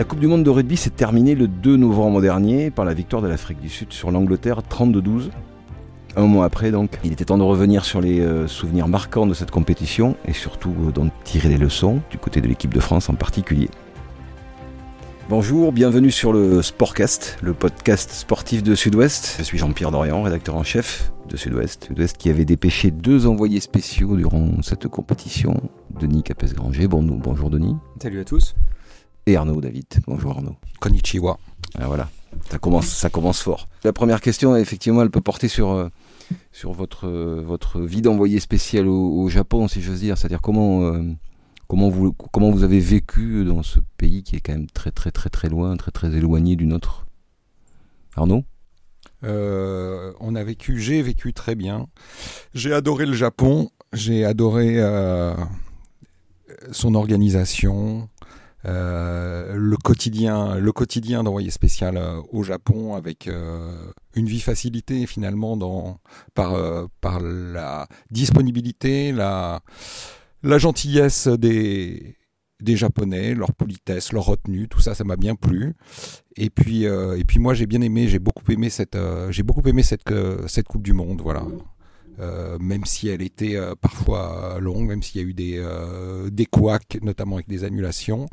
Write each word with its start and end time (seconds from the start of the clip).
La 0.00 0.04
Coupe 0.04 0.20
du 0.20 0.28
Monde 0.28 0.44
de 0.44 0.48
rugby 0.48 0.78
s'est 0.78 0.88
terminée 0.88 1.34
le 1.34 1.46
2 1.46 1.76
novembre 1.76 2.22
dernier 2.22 2.70
par 2.70 2.86
la 2.86 2.94
victoire 2.94 3.20
de 3.20 3.28
l'Afrique 3.28 3.60
du 3.60 3.68
Sud 3.68 3.92
sur 3.92 4.10
l'Angleterre 4.10 4.62
32-12. 4.62 5.28
Un 6.16 6.24
mois 6.24 6.46
après, 6.46 6.70
donc, 6.70 6.98
il 7.04 7.12
était 7.12 7.26
temps 7.26 7.36
de 7.36 7.42
revenir 7.42 7.84
sur 7.84 8.00
les 8.00 8.20
euh, 8.20 8.46
souvenirs 8.46 8.88
marquants 8.88 9.26
de 9.26 9.34
cette 9.34 9.50
compétition 9.50 10.16
et 10.24 10.32
surtout 10.32 10.74
euh, 10.86 10.90
d'en 10.90 11.10
tirer 11.24 11.50
les 11.50 11.58
leçons, 11.58 12.00
du 12.10 12.16
côté 12.16 12.40
de 12.40 12.48
l'équipe 12.48 12.72
de 12.72 12.80
France 12.80 13.10
en 13.10 13.14
particulier. 13.14 13.68
Bonjour, 15.28 15.70
bienvenue 15.70 16.10
sur 16.10 16.32
le 16.32 16.62
Sportcast, 16.62 17.36
le 17.42 17.52
podcast 17.52 18.10
sportif 18.10 18.62
de 18.62 18.74
Sud-Ouest. 18.74 19.34
Je 19.36 19.42
suis 19.42 19.58
Jean-Pierre 19.58 19.90
Dorian, 19.90 20.22
rédacteur 20.22 20.56
en 20.56 20.62
chef 20.62 21.12
de 21.28 21.36
Sud-Ouest. 21.36 21.88
Sud-Ouest 21.88 22.16
qui 22.16 22.30
avait 22.30 22.46
dépêché 22.46 22.90
deux 22.90 23.26
envoyés 23.26 23.60
spéciaux 23.60 24.16
durant 24.16 24.62
cette 24.62 24.88
compétition. 24.88 25.60
Denis 26.00 26.22
Capes-Granger, 26.22 26.88
bon, 26.88 27.02
bonjour 27.02 27.50
Denis. 27.50 27.76
Salut 28.00 28.20
à 28.20 28.24
tous. 28.24 28.54
Et 29.26 29.36
Arnaud 29.36 29.60
David. 29.60 29.84
Bonjour 30.06 30.32
Arnaud. 30.32 30.56
Konnichiwa. 30.80 31.38
Ah, 31.78 31.86
voilà, 31.86 32.08
ça 32.50 32.58
commence, 32.58 32.86
ça 32.86 33.10
commence 33.10 33.40
fort. 33.40 33.68
La 33.84 33.92
première 33.92 34.20
question, 34.20 34.56
effectivement, 34.56 35.02
elle 35.02 35.10
peut 35.10 35.20
porter 35.20 35.48
sur, 35.48 35.70
euh, 35.70 35.88
sur 36.52 36.72
votre, 36.72 37.06
euh, 37.06 37.42
votre 37.46 37.80
vie 37.80 38.02
d'envoyé 38.02 38.40
spécial 38.40 38.88
au, 38.88 39.28
Japon, 39.28 39.68
si 39.68 39.82
j'ose 39.82 40.00
dire. 40.00 40.18
C'est-à-dire 40.18 40.40
comment... 40.40 40.82
Euh, 40.82 41.02
Comment 41.68 41.88
vous, 41.88 42.12
comment 42.12 42.50
vous 42.50 42.64
avez 42.64 42.80
vécu 42.80 43.44
dans 43.44 43.62
ce 43.62 43.78
pays 43.96 44.24
qui 44.24 44.34
est 44.34 44.40
quand 44.40 44.54
même 44.54 44.66
très 44.66 44.90
très 44.90 45.12
très 45.12 45.30
très 45.30 45.48
loin, 45.48 45.76
très 45.76 45.92
très 45.92 46.12
éloigné 46.16 46.56
du 46.56 46.66
nôtre? 46.66 47.06
Arnaud? 48.16 48.42
On 49.22 50.34
a 50.34 50.42
vécu, 50.42 50.80
j'ai 50.80 51.00
vécu 51.00 51.32
très 51.32 51.54
bien. 51.54 51.86
J'ai 52.54 52.72
adoré 52.72 53.06
le 53.06 53.12
Japon, 53.12 53.70
j'ai 53.92 54.24
adoré 54.24 54.82
son 56.72 56.96
organisation, 56.96 58.08
le 58.64 59.76
quotidien, 59.82 60.56
le 60.56 60.72
quotidien 60.72 61.22
d'envoyé 61.22 61.50
spécial 61.50 62.00
au 62.30 62.42
Japon 62.42 62.94
avec 62.94 63.28
une 64.14 64.26
vie 64.26 64.40
facilitée 64.40 65.06
finalement 65.06 65.56
dans, 65.56 65.98
par, 66.34 66.56
par 67.00 67.20
la 67.20 67.86
disponibilité, 68.10 69.12
la 69.12 69.60
la 70.42 70.58
gentillesse 70.58 71.28
des, 71.28 72.16
des 72.60 72.76
Japonais, 72.76 73.34
leur 73.34 73.52
politesse, 73.52 74.12
leur 74.12 74.24
retenue, 74.24 74.68
tout 74.68 74.80
ça, 74.80 74.94
ça 74.94 75.04
m'a 75.04 75.16
bien 75.16 75.34
plu. 75.34 75.74
Et 76.36 76.50
puis, 76.50 76.86
euh, 76.86 77.18
et 77.18 77.24
puis 77.24 77.38
moi, 77.38 77.54
j'ai 77.54 77.66
bien 77.66 77.80
aimé, 77.80 78.08
j'ai 78.08 78.18
beaucoup 78.18 78.50
aimé 78.50 78.70
cette, 78.70 78.96
euh, 78.96 79.30
j'ai 79.30 79.42
beaucoup 79.42 79.66
aimé 79.68 79.82
cette, 79.82 80.10
euh, 80.10 80.46
cette 80.46 80.66
Coupe 80.66 80.82
du 80.82 80.92
Monde, 80.92 81.20
voilà. 81.20 81.42
Même 82.60 82.84
si 82.84 83.08
elle 83.08 83.22
était 83.22 83.58
parfois 83.80 84.58
longue, 84.60 84.88
même 84.88 85.02
s'il 85.02 85.20
y 85.20 85.24
a 85.24 85.26
eu 85.26 85.34
des, 85.34 85.62
des 86.30 86.46
couacs, 86.46 86.98
notamment 87.02 87.36
avec 87.36 87.48
des 87.48 87.64
annulations, 87.64 88.26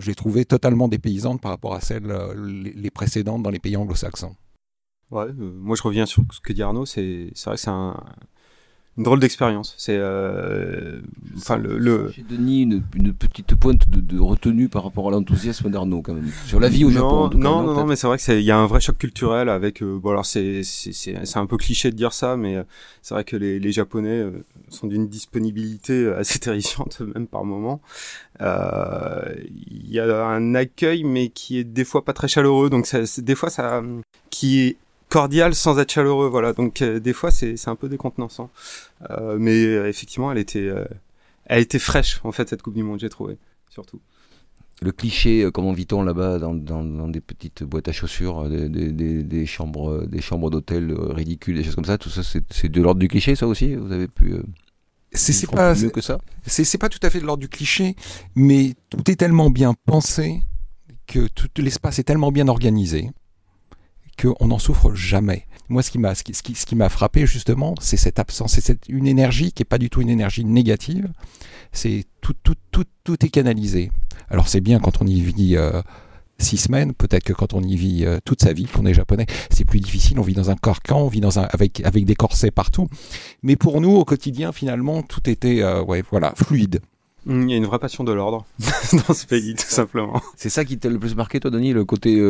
j'ai 0.00 0.14
trouvé 0.14 0.44
totalement 0.44 0.88
dépaysante 0.88 1.40
par 1.40 1.50
rapport 1.50 1.74
à 1.74 1.80
celles 1.80 2.12
les, 2.36 2.90
précédentes 2.90 3.42
dans 3.42 3.50
les 3.50 3.58
pays 3.58 3.76
anglo-saxons. 3.76 4.36
Ouais, 5.10 5.32
moi 5.34 5.76
je 5.76 5.82
reviens 5.82 6.06
sur 6.06 6.22
ce 6.32 6.40
que 6.40 6.52
dit 6.52 6.62
Arnaud, 6.62 6.86
c'est 6.86 7.30
vrai 7.44 7.54
que 7.54 7.60
c'est 7.60 7.70
un, 7.70 7.96
une 8.98 9.04
drôle 9.04 9.20
d'expérience. 9.20 9.74
C'est 9.78 9.96
euh, 9.96 11.00
enfin 11.36 11.56
le, 11.56 11.78
le... 11.78 12.12
J'ai 12.14 12.22
Denis 12.22 12.62
une, 12.62 12.82
une, 12.94 13.14
petite 13.14 13.54
pointe 13.54 13.88
de, 13.88 14.00
de, 14.00 14.20
retenue 14.20 14.68
par 14.68 14.84
rapport 14.84 15.08
à 15.08 15.10
l'enthousiasme 15.10 15.70
d'Arnaud 15.70 16.02
quand 16.02 16.12
même 16.12 16.30
sur 16.44 16.60
la 16.60 16.68
vie 16.68 16.84
au 16.84 16.90
Japon. 16.90 17.30
non, 17.34 17.62
non, 17.62 17.74
non, 17.74 17.86
mais 17.86 17.96
c'est 17.96 18.06
vrai 18.06 18.18
que 18.18 18.32
il 18.32 18.44
y 18.44 18.50
a 18.50 18.58
un 18.58 18.66
vrai 18.66 18.80
choc 18.80 18.98
culturel 18.98 19.48
avec 19.48 19.82
euh, 19.82 19.98
bon 19.98 20.10
alors 20.10 20.26
c'est 20.26 20.62
c'est 20.62 21.36
un 21.36 21.46
peu 21.46 21.56
cliché 21.56 21.90
de 21.90 21.96
dire 21.96 22.12
ça, 22.12 22.36
mais 22.36 22.56
euh, 22.56 22.64
c'est 23.00 23.14
vrai 23.14 23.24
que 23.24 23.36
les, 23.36 23.58
les 23.58 23.72
Japonais 23.72 24.26
sont 24.68 24.88
d'une 24.88 25.08
disponibilité 25.08 26.12
assez 26.12 26.38
terrifiante 26.38 27.00
même 27.14 27.26
par 27.26 27.44
moment. 27.44 27.80
Il 28.40 29.90
y 29.90 30.00
a 30.00 30.26
un 30.26 30.54
accueil 30.54 31.04
mais 31.04 31.28
qui 31.30 31.58
est 31.58 31.64
des 31.64 31.84
fois 31.84 32.04
pas 32.04 32.12
très 32.12 32.28
chaleureux, 32.28 32.68
donc 32.68 32.86
ça, 32.86 32.98
des 33.18 33.34
fois 33.34 33.48
ça 33.48 33.82
qui 34.28 34.60
est 34.60 34.76
cordial 35.12 35.54
sans 35.54 35.78
être 35.78 35.92
chaleureux, 35.92 36.28
voilà. 36.28 36.54
Donc 36.54 36.80
euh, 36.80 36.98
des 36.98 37.12
fois 37.12 37.30
c'est 37.30 37.58
c'est 37.58 37.68
un 37.68 37.76
peu 37.76 37.90
décontenançant, 37.90 38.50
euh, 39.10 39.36
mais 39.38 39.62
euh, 39.62 39.86
effectivement 39.86 40.32
elle 40.32 40.38
était 40.38 40.70
elle 41.44 41.60
était 41.60 41.78
fraîche 41.78 42.20
en 42.24 42.32
fait 42.32 42.48
cette 42.48 42.62
Coupe 42.62 42.74
du 42.74 42.82
Monde, 42.82 42.98
j'ai 42.98 43.10
trouvé 43.10 43.36
surtout. 43.68 44.00
Le 44.80 44.90
cliché, 44.90 45.48
comment 45.54 45.72
vit-on 45.72 46.02
là-bas 46.02 46.40
dans, 46.40 46.54
dans, 46.54 46.82
dans, 46.82 47.06
des 47.06 47.20
petites 47.20 47.62
boîtes 47.62 47.86
à 47.86 47.92
chaussures, 47.92 48.48
des, 48.48 48.68
des, 48.68 49.22
des 49.22 49.46
chambres, 49.46 50.06
des 50.06 50.20
chambres 50.20 50.50
d'hôtel 50.50 50.92
ridicules, 50.92 51.56
des 51.56 51.62
choses 51.62 51.76
comme 51.76 51.84
ça, 51.84 51.98
tout 51.98 52.10
ça, 52.10 52.22
c'est 52.24 52.68
de 52.68 52.82
l'ordre 52.82 52.98
du 52.98 53.06
cliché, 53.06 53.36
ça 53.36 53.46
aussi. 53.46 53.76
Vous 53.76 53.92
avez 53.92 54.08
pu 54.08 54.34
c'est 55.12 55.48
pas 55.48 55.74
mieux 55.74 55.90
que 55.90 56.00
ça? 56.00 56.18
C'est 56.46 56.78
pas 56.78 56.88
tout 56.88 56.98
à 57.02 57.10
fait 57.10 57.20
de 57.20 57.26
l'ordre 57.26 57.42
du 57.42 57.48
cliché, 57.48 57.94
mais 58.34 58.74
tout 58.88 59.08
est 59.08 59.16
tellement 59.16 59.50
bien 59.50 59.74
pensé 59.86 60.42
que 61.06 61.28
tout 61.28 61.48
l'espace 61.58 62.00
est 62.00 62.04
tellement 62.04 62.32
bien 62.32 62.48
organisé 62.48 63.10
qu'on 64.20 64.46
n'en 64.46 64.58
souffre 64.58 64.94
jamais. 64.94 65.46
Moi, 65.68 65.82
ce 65.82 65.90
qui 65.90 65.98
m'a 65.98 66.14
ce 66.14 66.22
qui, 66.22 66.34
ce 66.34 66.66
qui, 66.66 66.76
m'a 66.76 66.88
frappé 66.88 67.26
justement, 67.26 67.74
c'est 67.80 67.96
cette 67.96 68.18
absence, 68.18 68.58
c'est 68.60 68.88
une 68.88 69.06
énergie 69.06 69.52
qui 69.52 69.62
est 69.62 69.66
pas 69.66 69.78
du 69.78 69.90
tout 69.90 70.02
une 70.02 70.10
énergie 70.10 70.44
négative. 70.44 71.08
C'est 71.72 72.04
tout, 72.20 72.34
tout, 72.42 72.56
tout, 72.70 72.84
tout 73.04 73.24
est 73.24 73.30
canalisé. 73.30 73.90
Alors 74.28 74.48
c'est 74.48 74.60
bien 74.60 74.80
quand 74.80 75.00
on 75.00 75.06
y 75.06 75.20
vit 75.20 75.56
euh, 75.56 75.80
six 76.38 76.58
semaines, 76.58 76.92
peut-être 76.92 77.24
que 77.24 77.32
quand 77.32 77.54
on 77.54 77.62
y 77.62 77.76
vit 77.76 78.04
euh, 78.04 78.18
toute 78.24 78.42
sa 78.42 78.52
vie, 78.52 78.66
qu'on 78.66 78.84
est 78.84 78.94
japonais, 78.94 79.26
c'est 79.50 79.64
plus 79.64 79.80
difficile. 79.80 80.18
On 80.18 80.22
vit 80.22 80.34
dans 80.34 80.50
un 80.50 80.56
carcan, 80.56 81.00
on 81.00 81.08
vit 81.08 81.20
dans 81.20 81.38
un 81.38 81.44
avec 81.44 81.80
avec 81.84 82.04
des 82.04 82.14
corsets 82.14 82.50
partout. 82.50 82.88
Mais 83.42 83.56
pour 83.56 83.80
nous, 83.80 83.94
au 83.94 84.04
quotidien, 84.04 84.52
finalement, 84.52 85.02
tout 85.02 85.28
était 85.30 85.62
euh, 85.62 85.82
ouais 85.82 86.02
voilà 86.10 86.34
fluide. 86.36 86.80
Il 87.24 87.48
y 87.48 87.54
a 87.54 87.56
une 87.56 87.66
vraie 87.66 87.78
passion 87.78 88.02
de 88.02 88.12
l'ordre 88.12 88.44
dans 89.06 89.14
ce 89.14 89.26
pays, 89.26 89.54
tout 89.54 89.68
simplement. 89.68 90.20
C'est 90.36 90.50
ça 90.50 90.64
qui 90.64 90.76
t'a 90.76 90.88
le 90.88 90.98
plus 90.98 91.14
marqué, 91.14 91.38
toi, 91.38 91.52
Denis, 91.52 91.72
le 91.72 91.84
côté 91.84 92.20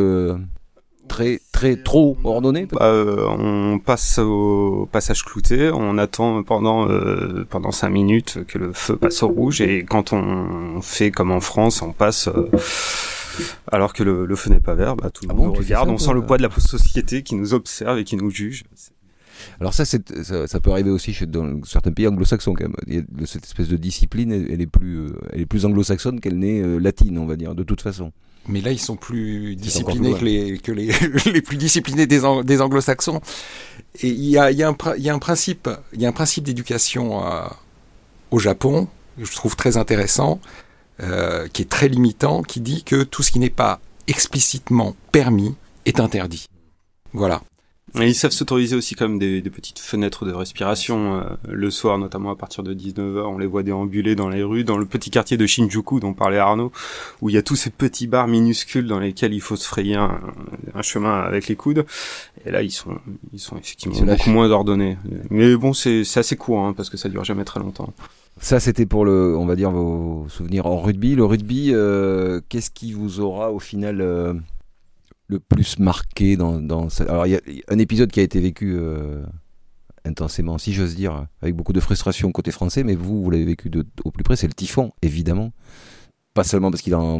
très 1.07 1.41
très 1.51 1.75
trop 1.75 2.17
ordonné 2.23 2.67
bah, 2.71 2.85
euh, 2.85 3.27
On 3.27 3.79
passe 3.79 4.19
au 4.19 4.87
passage 4.91 5.23
clouté, 5.23 5.69
on 5.71 5.97
attend 5.97 6.43
pendant 6.43 6.89
euh, 6.89 7.45
pendant 7.49 7.71
cinq 7.71 7.89
minutes 7.89 8.39
que 8.47 8.57
le 8.57 8.73
feu 8.73 8.97
passe 8.97 9.23
au 9.23 9.27
rouge 9.27 9.61
et 9.61 9.83
quand 9.83 10.13
on 10.13 10.81
fait 10.81 11.11
comme 11.11 11.31
en 11.31 11.41
France, 11.41 11.81
on 11.81 11.93
passe 11.93 12.27
euh, 12.27 12.49
alors 13.71 13.93
que 13.93 14.03
le, 14.03 14.35
feu 14.35 14.51
n'est 14.51 14.59
pas 14.59 14.75
vert, 14.75 14.95
bah, 14.95 15.09
tout 15.09 15.25
le 15.25 15.31
ah 15.31 15.35
monde 15.35 15.57
regarde, 15.57 15.89
on 15.89 15.97
sent 15.97 16.13
le 16.13 16.25
poids 16.25 16.37
de 16.37 16.43
la 16.43 16.49
société 16.51 17.23
qui 17.23 17.35
nous 17.35 17.53
observe 17.53 17.97
et 17.97 18.03
qui 18.03 18.15
nous 18.15 18.29
juge. 18.29 18.63
Alors 19.59 19.73
ça, 19.73 19.83
ça, 19.85 19.97
ça, 20.47 20.59
peut 20.59 20.71
arriver 20.71 20.91
aussi 20.91 21.13
chez, 21.13 21.25
dans 21.25 21.63
certains 21.63 21.91
pays 21.91 22.07
anglo-saxons 22.07 22.53
quand 22.53 22.65
même. 22.65 23.05
cette 23.25 23.43
espèce 23.43 23.67
de 23.67 23.75
discipline, 23.75 24.31
elle, 24.31 24.61
est 24.61 24.67
plus, 24.67 25.09
elle 25.31 25.41
est 25.41 25.45
plus 25.45 25.65
anglo-saxonne 25.65 26.21
qu'elle 26.21 26.37
n'est 26.37 26.79
latine, 26.79 27.17
on 27.17 27.25
va 27.25 27.35
dire, 27.35 27.55
de 27.55 27.63
toute 27.63 27.81
façon. 27.81 28.13
Mais 28.47 28.61
là, 28.61 28.71
ils 28.71 28.79
sont 28.79 28.97
plus 28.97 29.55
disciplinés 29.55 30.13
que 30.13 30.25
les, 30.25 30.57
que 30.57 30.71
les, 30.71 30.91
les 31.31 31.41
plus 31.41 31.57
disciplinés 31.57 32.07
des, 32.07 32.21
des 32.43 32.61
anglo-saxons. 32.61 33.21
Et 34.01 34.09
il 34.09 34.25
y 34.25 34.37
a, 34.37 34.51
y, 34.51 34.63
a 34.63 34.69
un, 34.69 34.75
y 34.97 35.09
a 35.09 35.13
un 35.13 35.19
principe, 35.19 35.69
il 35.93 36.01
y 36.01 36.05
a 36.05 36.09
un 36.09 36.13
principe 36.13 36.43
d'éducation 36.43 37.21
au 38.31 38.39
Japon, 38.39 38.87
que 39.17 39.25
je 39.25 39.35
trouve 39.35 39.55
très 39.55 39.77
intéressant, 39.77 40.39
euh, 41.01 41.47
qui 41.47 41.61
est 41.61 41.69
très 41.69 41.87
limitant, 41.87 42.43
qui 42.43 42.59
dit 42.59 42.83
que 42.83 43.03
tout 43.03 43.23
ce 43.23 43.31
qui 43.31 43.39
n'est 43.39 43.49
pas 43.49 43.79
explicitement 44.07 44.95
permis 45.11 45.55
est 45.85 45.99
interdit. 45.99 46.45
Voilà. 47.13 47.41
Et 47.99 48.07
ils 48.07 48.15
savent 48.15 48.31
s'autoriser 48.31 48.75
aussi 48.75 48.95
comme 48.95 49.19
des, 49.19 49.41
des, 49.41 49.49
petites 49.51 49.77
fenêtres 49.77 50.25
de 50.25 50.31
respiration 50.31 51.15
euh, 51.15 51.23
le 51.47 51.69
soir, 51.69 51.99
notamment 51.99 52.31
à 52.31 52.35
partir 52.35 52.63
de 52.63 52.73
19h. 52.73 53.21
On 53.27 53.37
les 53.37 53.45
voit 53.45 53.61
déambuler 53.61 54.15
dans 54.15 54.29
les 54.29 54.41
rues, 54.41 54.63
dans 54.63 54.77
le 54.77 54.85
petit 54.85 55.11
quartier 55.11 55.37
de 55.37 55.45
Shinjuku 55.45 55.99
dont 55.99 56.13
parlait 56.13 56.39
Arnaud, 56.39 56.71
où 57.21 57.29
il 57.29 57.35
y 57.35 57.37
a 57.37 57.43
tous 57.43 57.55
ces 57.55 57.69
petits 57.69 58.07
bars 58.07 58.27
minuscules 58.27 58.87
dans 58.87 58.99
lesquels 58.99 59.33
il 59.33 59.41
faut 59.41 59.55
se 59.55 59.67
frayer 59.67 59.95
un, 59.95 60.19
un 60.73 60.81
chemin 60.81 61.19
avec 61.21 61.47
les 61.47 61.55
coudes. 61.55 61.85
Et 62.45 62.51
là, 62.51 62.63
ils 62.63 62.71
sont, 62.71 62.97
ils 63.31 63.39
sont 63.39 63.57
effectivement 63.57 63.99
beaucoup 64.01 64.29
moins 64.31 64.49
ordonnés. 64.49 64.97
Mais 65.29 65.55
bon, 65.55 65.73
c'est 65.73 66.01
assez 66.15 66.35
court 66.35 66.61
hein, 66.61 66.73
parce 66.75 66.89
que 66.89 66.97
ça 66.97 67.09
dure 67.09 67.23
jamais 67.23 67.45
très 67.45 67.59
longtemps. 67.59 67.93
Ça, 68.41 68.59
c'était 68.59 68.87
pour 68.87 69.05
le, 69.05 69.37
on 69.37 69.45
va 69.45 69.55
dire, 69.55 69.69
vos 69.69 70.25
souvenirs 70.29 70.65
en 70.65 70.81
rugby. 70.81 71.15
Le 71.15 71.23
rugby, 71.23 71.69
euh, 71.71 72.41
qu'est-ce 72.49 72.71
qui 72.71 72.91
vous 72.91 73.19
aura 73.19 73.51
au 73.51 73.59
final 73.59 74.01
euh, 74.01 74.33
le 75.27 75.39
plus 75.39 75.79
marqué 75.79 76.37
dans, 76.37 76.87
Alors, 76.99 77.27
il 77.27 77.33
y 77.33 77.35
a 77.35 77.41
un 77.69 77.79
épisode 77.79 78.11
qui 78.11 78.19
a 78.19 78.23
été 78.23 78.39
vécu 78.39 78.73
euh, 78.75 79.23
intensément, 80.05 80.57
si 80.57 80.73
j'ose 80.73 80.95
dire, 80.95 81.27
avec 81.41 81.55
beaucoup 81.55 81.73
de 81.73 81.79
frustration 81.79 82.31
côté 82.31 82.51
français, 82.51 82.83
mais 82.83 82.95
vous, 82.95 83.23
vous 83.23 83.31
l'avez 83.31 83.45
vécu 83.45 83.71
au 84.03 84.11
plus 84.11 84.23
près, 84.23 84.35
c'est 84.35 84.47
le 84.47 84.53
typhon, 84.53 84.91
évidemment. 85.01 85.53
Pas 86.33 86.43
seulement 86.43 86.71
parce 86.71 86.81
qu'il 86.81 86.93
a 86.93 87.17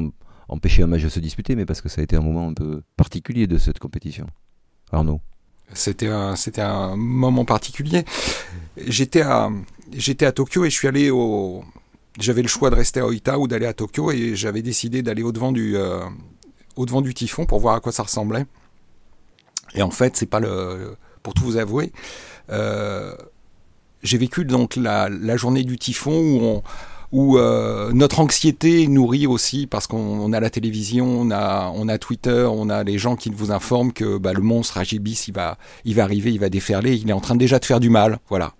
empêché 0.49 0.83
un 0.83 0.87
match 0.87 1.03
de 1.03 1.09
se 1.09 1.19
disputer, 1.19 1.55
mais 1.55 1.65
parce 1.65 1.81
que 1.81 1.89
ça 1.89 2.01
a 2.01 2.03
été 2.03 2.15
un 2.15 2.21
moment 2.21 2.47
un 2.47 2.53
peu 2.53 2.81
particulier 2.97 3.47
de 3.47 3.57
cette 3.57 3.79
compétition. 3.79 4.27
Arnaud 4.91 5.21
c'était 5.73 6.07
un, 6.07 6.35
c'était 6.35 6.61
un 6.61 6.95
moment 6.95 7.45
particulier. 7.45 8.05
J'étais 8.77 9.21
à, 9.21 9.49
j'étais 9.91 10.25
à 10.25 10.31
Tokyo 10.31 10.65
et 10.65 10.69
je 10.69 10.75
suis 10.75 10.87
allé 10.87 11.09
au, 11.09 11.63
j'avais 12.19 12.41
le 12.41 12.47
choix 12.47 12.69
de 12.69 12.75
rester 12.75 12.99
à 12.99 13.07
Oita 13.07 13.39
ou 13.39 13.47
d'aller 13.47 13.65
à 13.65 13.73
Tokyo 13.73 14.11
et 14.11 14.35
j'avais 14.35 14.61
décidé 14.61 15.01
d'aller 15.01 15.23
au 15.23 15.31
devant 15.31 15.51
du, 15.51 15.75
euh, 15.75 16.01
au 16.75 16.85
devant 16.85 17.01
du 17.01 17.13
typhon 17.13 17.45
pour 17.45 17.59
voir 17.59 17.75
à 17.75 17.79
quoi 17.79 17.91
ça 17.91 18.03
ressemblait. 18.03 18.45
Et 19.75 19.81
en 19.81 19.91
fait, 19.91 20.15
c'est 20.17 20.25
pas 20.25 20.39
le. 20.39 20.95
Pour 21.21 21.33
tout 21.33 21.43
vous 21.43 21.55
avouer, 21.55 21.93
euh, 22.49 23.15
j'ai 24.01 24.17
vécu 24.17 24.43
donc 24.43 24.75
la, 24.75 25.07
la, 25.07 25.37
journée 25.37 25.63
du 25.63 25.77
typhon 25.77 26.11
où 26.11 26.39
on, 26.41 26.63
où 27.13 27.37
euh, 27.37 27.91
notre 27.93 28.19
anxiété 28.19 28.87
nourrit 28.87 29.27
aussi 29.27 29.67
parce 29.67 29.85
qu'on 29.85 30.33
a 30.33 30.39
la 30.39 30.49
télévision, 30.49 31.05
on 31.05 31.29
a, 31.29 31.71
on 31.75 31.87
a 31.87 31.99
Twitter, 31.99 32.47
on 32.51 32.69
a 32.69 32.83
les 32.83 32.97
gens 32.97 33.15
qui 33.15 33.29
vous 33.29 33.51
informent 33.51 33.93
que 33.93 34.17
bah, 34.17 34.33
le 34.33 34.41
monstre 34.41 34.79
Agibis, 34.79 35.25
il 35.27 35.33
va, 35.33 35.59
il 35.85 35.93
va 35.93 36.03
arriver, 36.03 36.33
il 36.33 36.39
va 36.39 36.49
déferler, 36.49 36.95
il 36.95 37.07
est 37.07 37.13
en 37.13 37.21
train 37.21 37.35
déjà 37.35 37.59
de 37.59 37.65
faire 37.65 37.79
du 37.79 37.91
mal, 37.91 38.17
voilà. 38.29 38.53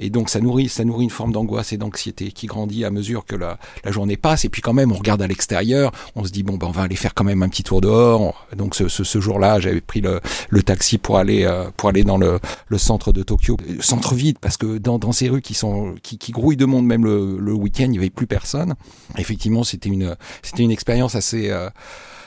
Et 0.00 0.10
donc 0.10 0.30
ça 0.30 0.40
nourrit, 0.40 0.68
ça 0.68 0.84
nourrit 0.84 1.04
une 1.04 1.10
forme 1.10 1.32
d'angoisse 1.32 1.72
et 1.72 1.76
d'anxiété 1.76 2.30
qui 2.30 2.46
grandit 2.46 2.84
à 2.84 2.90
mesure 2.90 3.24
que 3.24 3.36
la, 3.36 3.58
journée 3.86 4.16
passe. 4.16 4.44
Et 4.44 4.48
puis 4.48 4.62
quand 4.62 4.72
même, 4.72 4.92
on 4.92 4.96
regarde 4.96 5.22
à 5.22 5.26
l'extérieur, 5.26 5.92
on 6.14 6.24
se 6.24 6.30
dit 6.30 6.42
bon 6.42 6.56
ben 6.56 6.68
on 6.68 6.70
va 6.70 6.82
aller 6.82 6.96
faire 6.96 7.14
quand 7.14 7.24
même 7.24 7.42
un 7.42 7.48
petit 7.48 7.64
tour 7.64 7.80
dehors. 7.80 8.46
Donc 8.56 8.74
ce, 8.74 8.88
ce, 8.88 9.04
ce 9.04 9.20
jour-là, 9.20 9.60
j'avais 9.60 9.80
pris 9.80 10.00
le, 10.00 10.20
le, 10.50 10.62
taxi 10.62 10.98
pour 10.98 11.18
aller 11.18 11.44
euh, 11.44 11.70
pour 11.76 11.88
aller 11.88 12.04
dans 12.04 12.18
le, 12.18 12.38
le 12.68 12.78
centre 12.78 13.12
de 13.12 13.22
Tokyo, 13.22 13.56
centre 13.80 14.14
vide 14.14 14.38
parce 14.40 14.56
que 14.56 14.78
dans, 14.78 14.98
dans 14.98 15.12
ces 15.12 15.28
rues 15.28 15.42
qui 15.42 15.54
sont 15.54 15.94
qui, 16.02 16.18
qui 16.18 16.32
grouillent 16.32 16.56
de 16.56 16.66
monde, 16.66 16.86
même 16.86 17.04
le, 17.04 17.38
le 17.38 17.52
week-end, 17.52 17.90
n'y 17.98 18.04
avait 18.04 18.10
plus 18.10 18.26
personne. 18.26 18.74
Effectivement, 19.16 19.64
c'était 19.64 19.88
une 19.88 20.16
c'était 20.42 20.62
une 20.62 20.70
expérience 20.70 21.14
assez 21.14 21.50
euh, 21.50 21.68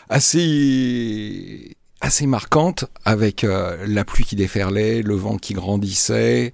assez 0.09 1.75
assez 2.01 2.25
marquante 2.25 2.85
avec 3.06 3.44
euh, 3.44 3.85
la 3.88 4.03
pluie 4.03 4.25
qui 4.25 4.35
déferlait, 4.35 5.01
le 5.01 5.15
vent 5.15 5.38
qui 5.38 5.53
grandissait, 5.53 6.51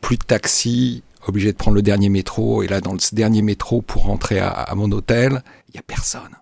plus 0.00 0.16
de 0.16 0.24
taxi, 0.24 1.02
obligé 1.26 1.52
de 1.52 1.56
prendre 1.56 1.76
le 1.76 1.82
dernier 1.82 2.08
métro. 2.08 2.62
Et 2.62 2.68
là, 2.68 2.80
dans 2.80 2.98
ce 2.98 3.14
dernier 3.14 3.42
métro, 3.42 3.80
pour 3.80 4.04
rentrer 4.04 4.40
à, 4.40 4.72
mon 4.74 4.90
hôtel, 4.90 5.42
il 5.68 5.76
y 5.76 5.78
a 5.78 5.82
personne. 5.82 6.36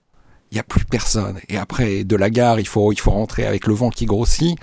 Il 0.51 0.57
y 0.57 0.61
a 0.61 0.63
plus 0.63 0.85
personne. 0.85 1.39
Et 1.49 1.59
après, 1.59 2.05
de 2.05 2.17
la 2.17 2.31
gare, 2.31 2.59
il 2.59 2.67
faut, 2.67 2.93
il 2.93 2.99
faut 2.99 3.11
rentrer 3.11 3.47
avec 3.47 3.67
le 3.67 3.75
vent 3.75 3.91
qui 3.91 4.07
grossit. 4.07 4.57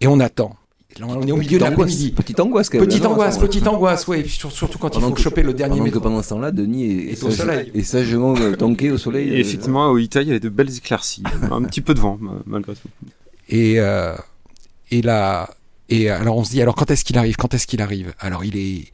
Et 0.00 0.06
on 0.06 0.18
attend. 0.20 0.56
Là, 1.00 1.06
on 1.08 1.26
est 1.26 1.32
au 1.32 1.36
milieu 1.36 1.58
de 1.58 1.64
l'après-midi. 1.64 2.12
Petite 2.12 2.40
angoisse 2.40 2.68
quand 2.68 2.78
même. 2.78 2.86
Petite 2.86 3.04
angoisse, 3.04 3.38
petite 3.38 3.66
angoisse, 3.66 4.06
oui. 4.08 4.28
Surtout 4.28 4.78
quand 4.78 4.90
pendant 4.90 5.06
il 5.06 5.10
faut 5.10 5.14
que, 5.16 5.20
choper 5.20 5.42
le 5.42 5.54
dernier 5.54 5.72
pendant 5.72 5.84
métro. 5.84 6.00
Que 6.00 6.04
pendant 6.04 6.22
ce 6.22 6.28
temps-là, 6.30 6.52
Denis 6.52 6.84
est, 6.84 7.12
est 7.12 7.22
au 7.24 7.30
soleil. 7.30 7.70
Et 7.74 7.82
sagement 7.82 8.34
tanké 8.58 8.90
au 8.90 8.98
soleil. 8.98 9.30
Et 9.30 9.40
effectivement, 9.40 9.88
au 9.90 9.98
Italie, 9.98 10.26
il 10.26 10.28
y 10.28 10.32
avait 10.32 10.40
de 10.40 10.48
belles 10.48 10.74
éclaircies. 10.76 11.22
un 11.50 11.62
petit 11.62 11.80
peu 11.80 11.94
de 11.94 12.00
vent, 12.00 12.18
malgré 12.46 12.74
tout. 12.74 12.88
Et, 13.48 13.78
euh, 13.78 14.14
et 14.90 15.02
là, 15.02 15.50
et 15.88 16.08
alors 16.08 16.36
on 16.36 16.44
se 16.44 16.50
dit, 16.50 16.62
alors 16.62 16.74
quand 16.74 16.90
est-ce 16.90 17.04
qu'il 17.04 17.18
arrive 17.18 17.36
Quand 17.36 17.52
est-ce 17.54 17.66
qu'il 17.66 17.82
arrive? 17.82 18.14
Alors 18.18 18.44
il 18.44 18.56
est, 18.56 18.86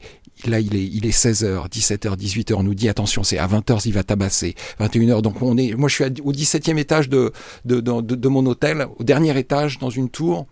là 0.47 0.59
il 0.59 0.75
est, 0.75 0.83
il 0.85 1.05
est 1.05 1.17
16h, 1.17 1.69
17h, 1.69 2.17
18h, 2.17 2.53
on 2.55 2.63
nous 2.63 2.75
dit 2.75 2.89
attention, 2.89 3.23
c'est 3.23 3.37
à 3.37 3.47
20h 3.47 3.81
il 3.85 3.93
va 3.93 4.03
tabasser, 4.03 4.55
21h, 4.79 5.21
donc 5.21 5.41
on 5.41 5.57
est, 5.57 5.73
moi 5.75 5.87
je 5.87 5.95
suis 5.95 6.03
au 6.21 6.33
17e 6.33 6.77
étage 6.77 7.09
de, 7.09 7.31
de, 7.65 7.79
de, 7.79 8.01
de, 8.01 8.27
mon 8.27 8.45
hôtel, 8.45 8.87
au 8.99 9.03
dernier 9.03 9.37
étage, 9.39 9.79
dans 9.79 9.89
une 9.89 10.09
tour, 10.09 10.47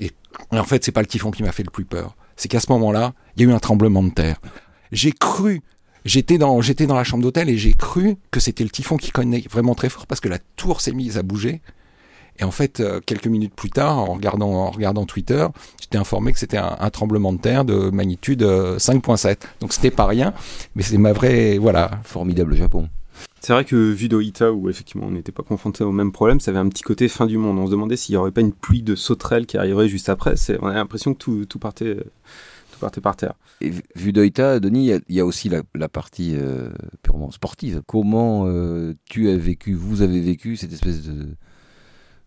et, 0.00 0.10
en 0.50 0.64
fait 0.64 0.84
c'est 0.84 0.92
pas 0.92 1.02
le 1.02 1.06
typhon 1.06 1.30
qui 1.30 1.42
m'a 1.42 1.52
fait 1.52 1.62
le 1.62 1.70
plus 1.70 1.84
peur, 1.84 2.16
c'est 2.36 2.48
qu'à 2.48 2.60
ce 2.60 2.70
moment-là, 2.72 3.12
il 3.36 3.42
y 3.42 3.46
a 3.46 3.50
eu 3.50 3.54
un 3.54 3.58
tremblement 3.58 4.02
de 4.02 4.10
terre. 4.10 4.40
J'ai 4.92 5.12
cru 5.12 5.62
J'étais 6.04 6.38
dans, 6.38 6.62
j'étais 6.62 6.86
dans 6.86 6.94
la 6.94 7.04
chambre 7.04 7.22
d'hôtel 7.22 7.50
et 7.50 7.58
j'ai 7.58 7.74
cru 7.74 8.16
que 8.30 8.40
c'était 8.40 8.64
le 8.64 8.70
typhon 8.70 8.96
qui 8.96 9.10
connaît 9.10 9.44
vraiment 9.50 9.74
très 9.74 9.90
fort 9.90 10.06
parce 10.06 10.20
que 10.20 10.28
la 10.28 10.38
tour 10.56 10.80
s'est 10.80 10.92
mise 10.92 11.18
à 11.18 11.22
bouger. 11.22 11.60
Et 12.38 12.44
en 12.44 12.50
fait, 12.50 12.80
euh, 12.80 13.00
quelques 13.04 13.26
minutes 13.26 13.54
plus 13.54 13.68
tard, 13.68 13.98
en 13.98 14.14
regardant, 14.14 14.50
en 14.50 14.70
regardant 14.70 15.04
Twitter, 15.04 15.46
j'étais 15.78 15.98
informé 15.98 16.32
que 16.32 16.38
c'était 16.38 16.56
un, 16.56 16.74
un, 16.80 16.88
tremblement 16.88 17.34
de 17.34 17.38
terre 17.38 17.66
de 17.66 17.90
magnitude 17.90 18.42
5.7. 18.42 19.36
Donc 19.60 19.74
c'était 19.74 19.90
pas 19.90 20.06
rien, 20.06 20.32
mais 20.74 20.82
c'est 20.82 20.96
ma 20.96 21.12
vraie, 21.12 21.58
voilà. 21.58 21.90
Formidable 22.02 22.56
Japon. 22.56 22.88
C'est 23.40 23.52
vrai 23.52 23.64
que 23.64 23.76
vu 23.76 24.08
d'Oita, 24.08 24.52
où 24.52 24.68
effectivement 24.68 25.06
on 25.06 25.12
n'était 25.12 25.32
pas 25.32 25.42
confronté 25.42 25.82
au 25.82 25.92
même 25.92 26.12
problème, 26.12 26.40
ça 26.40 26.50
avait 26.50 26.60
un 26.60 26.68
petit 26.68 26.82
côté 26.82 27.08
fin 27.08 27.26
du 27.26 27.38
monde. 27.38 27.58
On 27.58 27.66
se 27.66 27.70
demandait 27.70 27.96
s'il 27.96 28.12
n'y 28.14 28.16
aurait 28.18 28.32
pas 28.32 28.42
une 28.42 28.52
pluie 28.52 28.82
de 28.82 28.94
sauterelles 28.94 29.46
qui 29.46 29.56
arriverait 29.56 29.88
juste 29.88 30.08
après. 30.08 30.34
On 30.60 30.66
a 30.66 30.74
l'impression 30.74 31.14
que 31.14 31.18
tout, 31.18 31.46
tout, 31.46 31.58
partait, 31.58 31.96
tout 31.96 32.78
partait 32.78 33.00
par 33.00 33.16
terre. 33.16 33.34
Et 33.62 33.72
vu 33.96 34.12
d'Oita, 34.12 34.60
Denis, 34.60 34.88
il 34.88 35.02
y, 35.08 35.14
y, 35.16 35.20
a 35.20 35.24
aussi 35.24 35.48
la, 35.48 35.62
la 35.74 35.88
partie 35.88 36.36
euh, 36.36 36.70
purement 37.02 37.30
sportive. 37.30 37.82
Comment 37.86 38.44
euh, 38.46 38.94
tu 39.06 39.30
as 39.30 39.36
vécu, 39.36 39.74
vous 39.74 40.02
avez 40.02 40.20
vécu 40.20 40.56
cette 40.56 40.72
espèce 40.72 41.02
de 41.02 41.28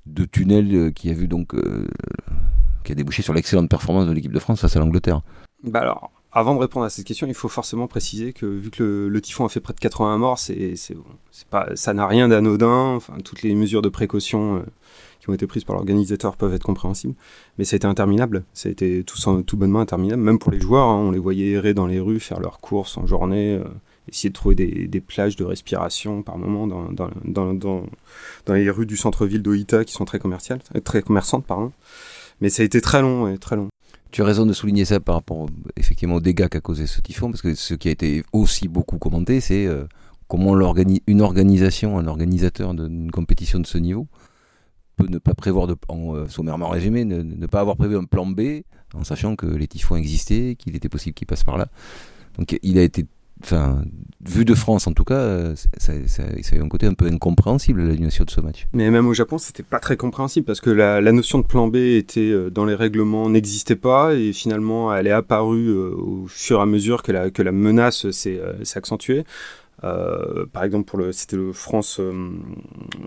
de 0.05 0.25
tunnel 0.25 0.91
qui 0.93 1.09
a 1.09 1.13
vu 1.13 1.27
donc 1.27 1.53
euh, 1.55 1.87
qui 2.83 2.91
a 2.91 2.95
débouché 2.95 3.21
sur 3.21 3.33
l'excellente 3.33 3.69
performance 3.69 4.07
de 4.07 4.11
l'équipe 4.11 4.33
de 4.33 4.39
France 4.39 4.61
face 4.61 4.75
à 4.75 4.79
l'Angleterre? 4.79 5.21
Bah 5.63 5.79
alors, 5.79 6.11
avant 6.35 6.55
de 6.55 6.59
répondre 6.59 6.85
à 6.85 6.89
cette 6.89 7.05
question, 7.05 7.27
il 7.27 7.35
faut 7.35 7.47
forcément 7.47 7.87
préciser 7.87 8.33
que 8.33 8.47
vu 8.47 8.71
que 8.71 8.81
le, 8.83 9.09
le 9.09 9.21
typhon 9.21 9.45
a 9.45 9.49
fait 9.49 9.59
près 9.59 9.73
de 9.73 9.79
80 9.79 10.17
morts, 10.17 10.39
c'est 10.39 10.75
c'est 10.75 10.97
pas 11.49 11.69
ça 11.75 11.93
n'a 11.93 12.07
rien 12.07 12.27
d'anodin. 12.27 12.95
Enfin, 12.95 13.13
toutes 13.23 13.43
les 13.43 13.53
mesures 13.53 13.83
de 13.83 13.89
précaution 13.89 14.57
euh, 14.57 14.61
qui 15.19 15.29
ont 15.29 15.33
été 15.33 15.45
prises 15.45 15.63
par 15.63 15.75
l'organisateur 15.75 16.35
peuvent 16.35 16.53
être 16.55 16.63
compréhensibles, 16.63 17.13
mais 17.57 17.65
ça 17.65 17.75
a 17.75 17.77
été 17.77 17.85
interminable. 17.85 18.45
Ça 18.53 18.67
a 18.67 18.71
été 18.71 19.03
tout, 19.03 19.17
tout 19.43 19.57
bonnement 19.57 19.79
interminable, 19.79 20.23
même 20.23 20.39
pour 20.39 20.51
les 20.51 20.59
joueurs. 20.59 20.87
Hein, 20.87 20.97
on 20.97 21.11
les 21.11 21.19
voyait 21.19 21.51
errer 21.51 21.75
dans 21.75 21.85
les 21.85 21.99
rues, 21.99 22.19
faire 22.19 22.39
leurs 22.39 22.59
courses 22.59 22.97
en 22.97 23.05
journée. 23.05 23.55
Euh, 23.55 23.63
essayer 24.09 24.29
de 24.29 24.33
trouver 24.33 24.55
des, 24.55 24.87
des, 24.87 24.99
plages 24.99 25.37
de 25.37 25.45
respiration 25.45 26.23
par 26.23 26.37
moment 26.37 26.67
dans, 26.67 26.91
dans, 26.91 27.09
dans, 27.23 27.53
dans, 27.53 28.53
les 28.53 28.69
rues 28.69 28.85
du 28.85 28.97
centre-ville 28.97 29.41
d'Oita 29.41 29.85
qui 29.85 29.93
sont 29.93 30.03
très 30.03 30.19
commerciales, 30.19 30.59
très 30.83 31.01
commerçantes, 31.01 31.45
pardon. 31.45 31.71
Mais 32.41 32.49
ça 32.49 32.63
a 32.63 32.65
été 32.65 32.81
très 32.81 33.01
long 33.01 33.29
et 33.29 33.37
très 33.37 33.55
long. 33.55 33.69
Tu 34.13 34.21
as 34.21 34.25
raison 34.25 34.45
de 34.45 34.53
souligner 34.53 34.85
ça 34.85 34.99
par 34.99 35.15
rapport 35.15 35.47
effectivement 35.75 36.17
aux 36.17 36.21
dégâts 36.21 36.47
qu'a 36.47 36.61
causé 36.61 36.85
ce 36.85 37.01
typhon, 37.01 37.31
parce 37.31 37.41
que 37.41 37.55
ce 37.55 37.73
qui 37.73 37.87
a 37.87 37.91
été 37.91 38.23
aussi 38.31 38.67
beaucoup 38.67 38.99
commenté, 38.99 39.41
c'est 39.41 39.65
euh, 39.65 39.85
comment 40.27 40.55
une 41.07 41.21
organisation, 41.21 41.97
un 41.97 42.05
organisateur 42.05 42.75
d'une 42.75 43.09
compétition 43.09 43.59
de 43.59 43.65
ce 43.65 43.79
niveau 43.79 44.07
peut 44.97 45.07
ne 45.09 45.17
pas 45.17 45.33
prévoir, 45.33 45.65
de, 45.65 45.75
en, 45.87 46.13
euh, 46.13 46.27
sommairement 46.27 46.69
résumé, 46.69 47.05
ne, 47.05 47.23
ne, 47.23 47.47
pas 47.47 47.59
avoir 47.59 47.75
prévu 47.75 47.97
un 47.97 48.03
plan 48.03 48.27
B, 48.27 48.61
en 48.93 49.03
sachant 49.03 49.35
que 49.35 49.47
les 49.47 49.65
typhons 49.65 49.95
existaient, 49.95 50.55
qu'il 50.59 50.75
était 50.75 50.89
possible 50.89 51.15
qu'ils 51.15 51.25
passent 51.25 51.43
par 51.43 51.57
là. 51.57 51.69
Donc 52.37 52.55
il 52.61 52.77
a 52.77 52.83
été 52.83 53.07
enfin, 53.43 53.83
vu 54.25 54.45
de 54.45 54.53
France 54.53 54.87
en 54.87 54.93
tout 54.93 55.03
cas, 55.03 55.55
ça, 55.55 55.93
ça, 56.07 56.23
ça 56.41 56.55
a 56.55 56.57
eu 56.57 56.61
un 56.61 56.69
côté 56.69 56.85
un 56.85 56.93
peu 56.93 57.05
incompréhensible 57.05 57.81
l'annulation 57.83 58.23
de 58.23 58.29
ce 58.29 58.41
match. 58.41 58.67
Mais 58.73 58.89
même 58.89 59.07
au 59.07 59.13
Japon, 59.13 59.37
c'était 59.37 59.63
pas 59.63 59.79
très 59.79 59.97
compréhensible 59.97 60.45
parce 60.45 60.61
que 60.61 60.69
la, 60.69 61.01
notion 61.11 61.39
de 61.39 61.45
plan 61.45 61.67
B 61.67 61.75
était 61.75 62.33
dans 62.51 62.65
les 62.65 62.75
règlements, 62.75 63.29
n'existait 63.29 63.75
pas 63.75 64.13
et 64.13 64.33
finalement 64.33 64.93
elle 64.93 65.07
est 65.07 65.11
apparue 65.11 65.69
euh, 65.69 65.95
au 65.95 66.25
fur 66.27 66.59
et 66.59 66.61
à 66.61 66.65
mesure 66.65 67.03
que 67.03 67.11
la, 67.11 67.29
que 67.29 67.41
la 67.41 67.51
menace 67.51 68.09
s'est 68.11 68.39
euh, 68.39 68.63
accentuée. 68.75 69.23
Euh, 69.83 70.45
par 70.51 70.63
exemple, 70.63 70.85
pour 70.85 70.99
le, 70.99 71.11
c'était 71.11 71.35
le 71.35 71.51
France, 71.51 71.99
euh, 71.99 72.31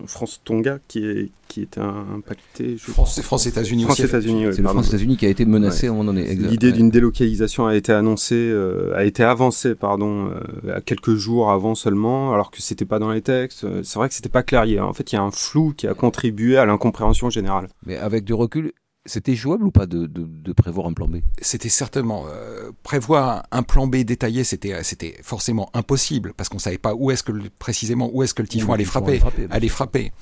France 0.06 0.40
Tonga 0.44 0.78
qui 0.88 1.04
est 1.06 1.30
qui 1.48 1.62
était 1.62 1.80
impacté. 1.80 2.76
Je 2.76 2.90
France, 2.90 3.20
France 3.22 3.46
États-Unis. 3.46 3.84
France 3.84 4.00
États-Unis. 4.00 4.46
Ouais, 4.46 4.52
c'est 4.52 4.62
le 4.62 4.68
France 4.68 4.88
États-Unis 4.88 5.16
qui 5.16 5.26
a 5.26 5.28
été 5.28 5.44
menacé 5.44 5.82
ouais. 5.82 5.88
à 5.88 5.92
un 5.92 5.96
moment 5.96 6.12
donné. 6.12 6.34
L'idée 6.34 6.68
ouais. 6.68 6.72
d'une 6.72 6.90
délocalisation 6.90 7.66
a 7.66 7.74
été 7.74 7.92
annoncée, 7.92 8.34
euh, 8.34 8.94
a 8.96 9.04
été 9.04 9.22
avancée, 9.22 9.74
pardon, 9.74 10.30
euh, 10.30 10.74
à 10.74 10.80
quelques 10.80 11.14
jours 11.14 11.50
avant 11.50 11.74
seulement, 11.74 12.32
alors 12.32 12.50
que 12.50 12.60
c'était 12.60 12.84
pas 12.84 12.98
dans 12.98 13.10
les 13.10 13.22
textes. 13.22 13.66
C'est 13.82 13.98
vrai 13.98 14.08
que 14.08 14.14
c'était 14.14 14.28
pas 14.28 14.42
clair. 14.42 14.64
En 14.84 14.92
fait, 14.92 15.12
il 15.12 15.16
y 15.16 15.18
a 15.18 15.22
un 15.22 15.30
flou 15.30 15.72
qui 15.76 15.86
a 15.86 15.94
contribué 15.94 16.56
à 16.56 16.66
l'incompréhension 16.66 17.30
générale. 17.30 17.68
Mais 17.84 17.96
avec 17.96 18.24
du 18.24 18.34
recul, 18.34 18.72
c'était 19.06 19.34
jouable 19.34 19.64
ou 19.64 19.70
pas 19.70 19.86
de, 19.86 20.06
de, 20.06 20.26
de, 20.26 20.52
prévoir 20.52 20.86
un 20.86 20.92
plan 20.92 21.06
B? 21.06 21.16
C'était 21.40 21.68
certainement 21.68 22.26
euh, 22.28 22.70
prévoir 22.82 23.44
un 23.50 23.62
plan 23.62 23.86
B 23.86 23.96
détaillé, 23.96 24.44
c'était 24.44 24.82
c'était 24.82 25.18
forcément 25.22 25.70
impossible 25.74 26.32
parce 26.36 26.48
qu'on 26.48 26.58
savait 26.58 26.78
pas 26.78 26.94
où 26.94 27.10
est-ce 27.10 27.22
que 27.22 27.32
précisément 27.58 28.10
où 28.12 28.22
est-ce 28.22 28.34
que 28.34 28.42
le 28.42 28.48
typhon 28.48 28.72
allait 28.72 28.84
frapper, 28.84 29.18
frapper 29.18 29.46
allait 29.50 29.68
frapper. 29.68 30.12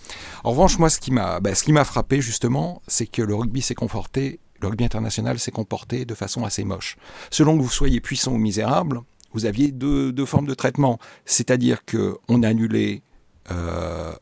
En 0.44 0.50
revanche, 0.50 0.78
moi, 0.78 0.90
ce 0.90 0.98
qui 0.98 1.10
m'a 1.10 1.40
bah, 1.40 1.54
ce 1.54 1.64
qui 1.64 1.72
m'a 1.72 1.84
frappé 1.84 2.20
justement, 2.20 2.82
c'est 2.86 3.06
que 3.06 3.22
le 3.22 3.34
rugby 3.34 3.62
s'est 3.62 3.74
conforté, 3.74 4.40
le 4.60 4.68
rugby 4.68 4.84
international 4.84 5.38
s'est 5.38 5.50
comporté 5.50 6.04
de 6.04 6.14
façon 6.14 6.44
assez 6.44 6.64
moche. 6.64 6.96
Selon 7.30 7.56
que 7.56 7.62
vous 7.62 7.70
soyez 7.70 8.00
puissant 8.00 8.32
ou 8.32 8.38
misérable, 8.38 9.00
vous 9.32 9.46
aviez 9.46 9.72
deux, 9.72 10.12
deux 10.12 10.26
formes 10.26 10.46
de 10.46 10.54
traitement, 10.54 10.98
c'est-à-dire 11.24 11.84
que 11.84 12.16
on 12.28 12.42
a 12.42 12.48
annulé 12.48 13.02
euh, 13.50 14.12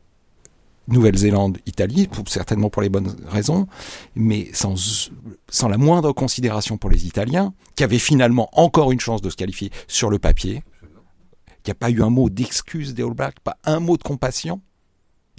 Nouvelle-Zélande, 0.87 1.59
Italie, 1.65 2.09
certainement 2.27 2.69
pour 2.69 2.81
les 2.81 2.89
bonnes 2.89 3.15
raisons, 3.27 3.67
mais 4.15 4.49
sans, 4.53 4.75
la 5.69 5.77
moindre 5.77 6.11
considération 6.11 6.77
pour 6.77 6.89
les 6.89 7.07
Italiens, 7.07 7.53
qui 7.75 7.83
avaient 7.83 7.99
finalement 7.99 8.49
encore 8.53 8.91
une 8.91 8.99
chance 8.99 9.21
de 9.21 9.29
se 9.29 9.35
qualifier 9.35 9.71
sur 9.87 10.09
le 10.09 10.19
papier. 10.19 10.63
Il 11.65 11.69
n'y 11.69 11.71
a 11.71 11.75
pas 11.75 11.89
eu 11.89 12.01
un 12.03 12.09
mot 12.09 12.29
d'excuse 12.29 12.93
des 12.93 13.03
All 13.03 13.13
Blacks, 13.13 13.39
pas 13.39 13.57
un 13.63 13.79
mot 13.79 13.95
de 13.95 14.03
compassion, 14.03 14.61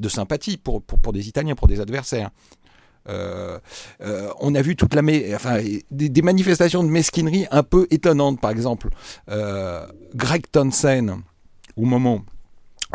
de 0.01 0.09
sympathie 0.09 0.57
pour, 0.57 0.83
des 1.13 1.29
Italiens, 1.29 1.55
pour 1.55 1.69
des 1.69 1.81
adversaires. 1.81 2.31
Euh, 3.07 3.59
euh, 4.01 4.31
on 4.41 4.55
a 4.55 4.63
vu 4.63 4.77
toute 4.77 4.95
la 4.95 5.03
des, 5.03 6.23
manifestations 6.23 6.83
de 6.83 6.89
mesquinerie 6.89 7.47
un 7.51 7.63
peu 7.63 7.87
étonnantes. 7.91 8.41
Par 8.41 8.51
exemple, 8.51 8.89
euh, 9.29 9.87
Greg 10.15 10.47
Townsend, 10.51 11.21
au 11.77 11.85
moment 11.85 12.25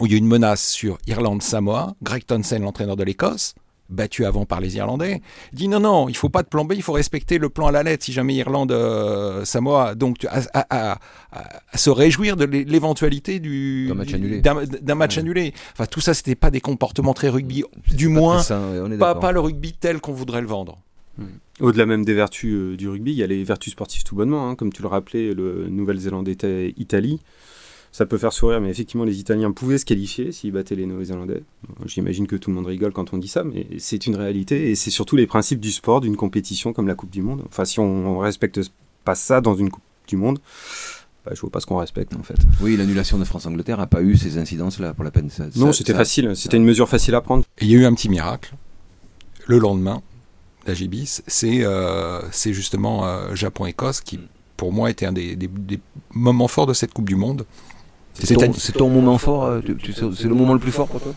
où 0.01 0.05
il 0.05 0.11
y 0.11 0.15
a 0.15 0.17
une 0.17 0.27
menace 0.27 0.67
sur 0.67 0.97
Irlande-Samoa, 1.07 1.95
Greg 2.01 2.25
Townsend, 2.25 2.61
l'entraîneur 2.61 2.95
de 2.95 3.03
l'Écosse, 3.03 3.53
battu 3.89 4.25
avant 4.25 4.45
par 4.45 4.61
les 4.61 4.75
Irlandais, 4.77 5.21
dit 5.51 5.67
non, 5.67 5.79
non, 5.79 6.09
il 6.09 6.15
faut 6.15 6.29
pas 6.29 6.43
de 6.43 6.47
plan 6.47 6.63
B, 6.63 6.73
il 6.75 6.83
faut 6.83 6.93
respecter 6.93 7.37
le 7.37 7.49
plan 7.49 7.67
à 7.67 7.71
la 7.71 7.83
lettre 7.83 8.05
si 8.05 8.13
jamais 8.13 8.35
Irlande-Samoa. 8.35 9.95
donc, 9.95 10.25
à, 10.25 10.41
à, 10.53 10.91
à, 10.91 10.99
à, 11.31 11.77
se 11.77 11.89
réjouir 11.89 12.35
de 12.35 12.45
l'éventualité 12.45 13.39
du 13.39 13.87
d'un 13.87 13.95
match 13.95 14.13
annulé. 14.13 14.41
D'un 14.41 14.95
match 14.95 15.15
ouais. 15.15 15.21
annulé. 15.21 15.53
Enfin, 15.73 15.85
tout 15.85 16.01
ça, 16.01 16.13
c'était 16.13 16.35
pas 16.35 16.51
des 16.51 16.61
comportements 16.61 17.13
très 17.13 17.29
rugby, 17.29 17.63
du 17.87 18.07
pas 18.07 18.13
moins, 18.13 18.43
sain, 18.43 18.89
pas, 18.99 19.15
pas 19.15 19.31
le 19.31 19.39
rugby 19.39 19.73
tel 19.73 19.99
qu'on 19.99 20.13
voudrait 20.13 20.41
le 20.41 20.47
vendre. 20.47 20.79
Mmh. 21.17 21.23
Au-delà 21.61 21.85
même 21.85 22.05
des 22.05 22.13
vertus 22.13 22.53
euh, 22.53 22.77
du 22.77 22.87
rugby, 22.87 23.11
il 23.11 23.17
y 23.17 23.23
a 23.23 23.27
les 23.27 23.43
vertus 23.43 23.73
sportives 23.73 24.03
tout 24.03 24.15
bonnement, 24.15 24.47
hein, 24.49 24.55
comme 24.55 24.71
tu 24.71 24.81
le 24.81 24.87
rappelais, 24.87 25.33
le 25.33 25.67
Nouvelle-Zélande-Italie. 25.67 27.19
Ça 27.91 28.05
peut 28.05 28.17
faire 28.17 28.33
sourire, 28.33 28.61
mais 28.61 28.69
effectivement, 28.69 29.03
les 29.03 29.19
Italiens 29.19 29.51
pouvaient 29.51 29.77
se 29.79 29.85
qualifier 29.85 30.31
s'ils 30.31 30.51
battaient 30.51 30.75
les 30.75 30.85
Néo-Zélandais. 30.85 31.43
J'imagine 31.85 32.27
que 32.27 32.35
tout 32.35 32.49
le 32.51 32.55
monde 32.55 32.67
rigole 32.67 32.91
quand 32.93 33.13
on 33.13 33.17
dit 33.17 33.27
ça, 33.27 33.43
mais 33.43 33.65
c'est 33.79 34.05
une 34.05 34.15
réalité 34.15 34.69
et 34.69 34.75
c'est 34.75 34.91
surtout 34.91 35.15
les 35.15 35.25
principes 35.27 35.59
du 35.59 35.71
sport, 35.71 35.99
d'une 36.01 36.15
compétition 36.15 36.71
comme 36.73 36.87
la 36.87 36.95
Coupe 36.95 37.09
du 37.09 37.21
Monde. 37.21 37.43
Enfin, 37.47 37.65
si 37.65 37.79
on, 37.79 37.85
on 38.15 38.19
respecte 38.19 38.59
pas 39.05 39.15
ça 39.15 39.41
dans 39.41 39.55
une 39.55 39.69
Coupe 39.71 39.83
du 40.07 40.17
Monde, 40.17 40.39
bah, 41.25 41.31
je 41.35 41.41
vois 41.41 41.49
pas 41.49 41.59
ce 41.59 41.65
qu'on 41.65 41.77
respecte 41.77 42.15
en 42.15 42.23
fait. 42.23 42.37
Oui, 42.61 42.77
l'annulation 42.77 43.17
de 43.17 43.23
France-Angleterre 43.23 43.77
n'a 43.77 43.87
pas 43.87 44.01
eu 44.01 44.15
ces 44.15 44.37
incidences-là 44.37 44.93
pour 44.93 45.03
la 45.03 45.11
peine. 45.11 45.29
Ça, 45.29 45.45
non, 45.55 45.73
c'était 45.73 45.93
facile, 45.93 46.35
c'était 46.35 46.57
une 46.57 46.63
mesure 46.65 46.87
facile 46.87 47.15
à 47.15 47.21
prendre. 47.21 47.43
Et 47.57 47.65
il 47.65 47.71
y 47.71 47.75
a 47.75 47.79
eu 47.79 47.85
un 47.85 47.93
petit 47.93 48.07
miracle. 48.09 48.53
Le 49.47 49.57
lendemain, 49.57 50.01
la 50.67 50.73
Gibis, 50.75 51.21
c'est 51.25 51.63
euh, 51.65 52.21
c'est 52.31 52.53
justement 52.53 53.05
euh, 53.05 53.33
Japon-Écosse 53.35 54.01
qui, 54.01 54.19
pour 54.57 54.71
moi, 54.71 54.91
était 54.91 55.07
un 55.07 55.11
des, 55.13 55.35
des- 55.35 55.47
des 55.47 55.79
moments 56.13 56.47
forts 56.47 56.67
de 56.67 56.73
cette 56.73 56.93
Coupe 56.93 57.07
du 57.09 57.15
Monde. 57.15 57.45
C'est 58.23 58.35
ton, 58.35 58.53
c'est 58.53 58.73
ton 58.73 58.89
moment 58.89 59.17
fort 59.17 59.45
euh, 59.45 59.61
C'est 60.15 60.27
le 60.27 60.35
moment 60.35 60.53
le 60.53 60.59
plus 60.59 60.71
fort 60.71 60.87
pour 60.87 61.01
toi 61.01 61.13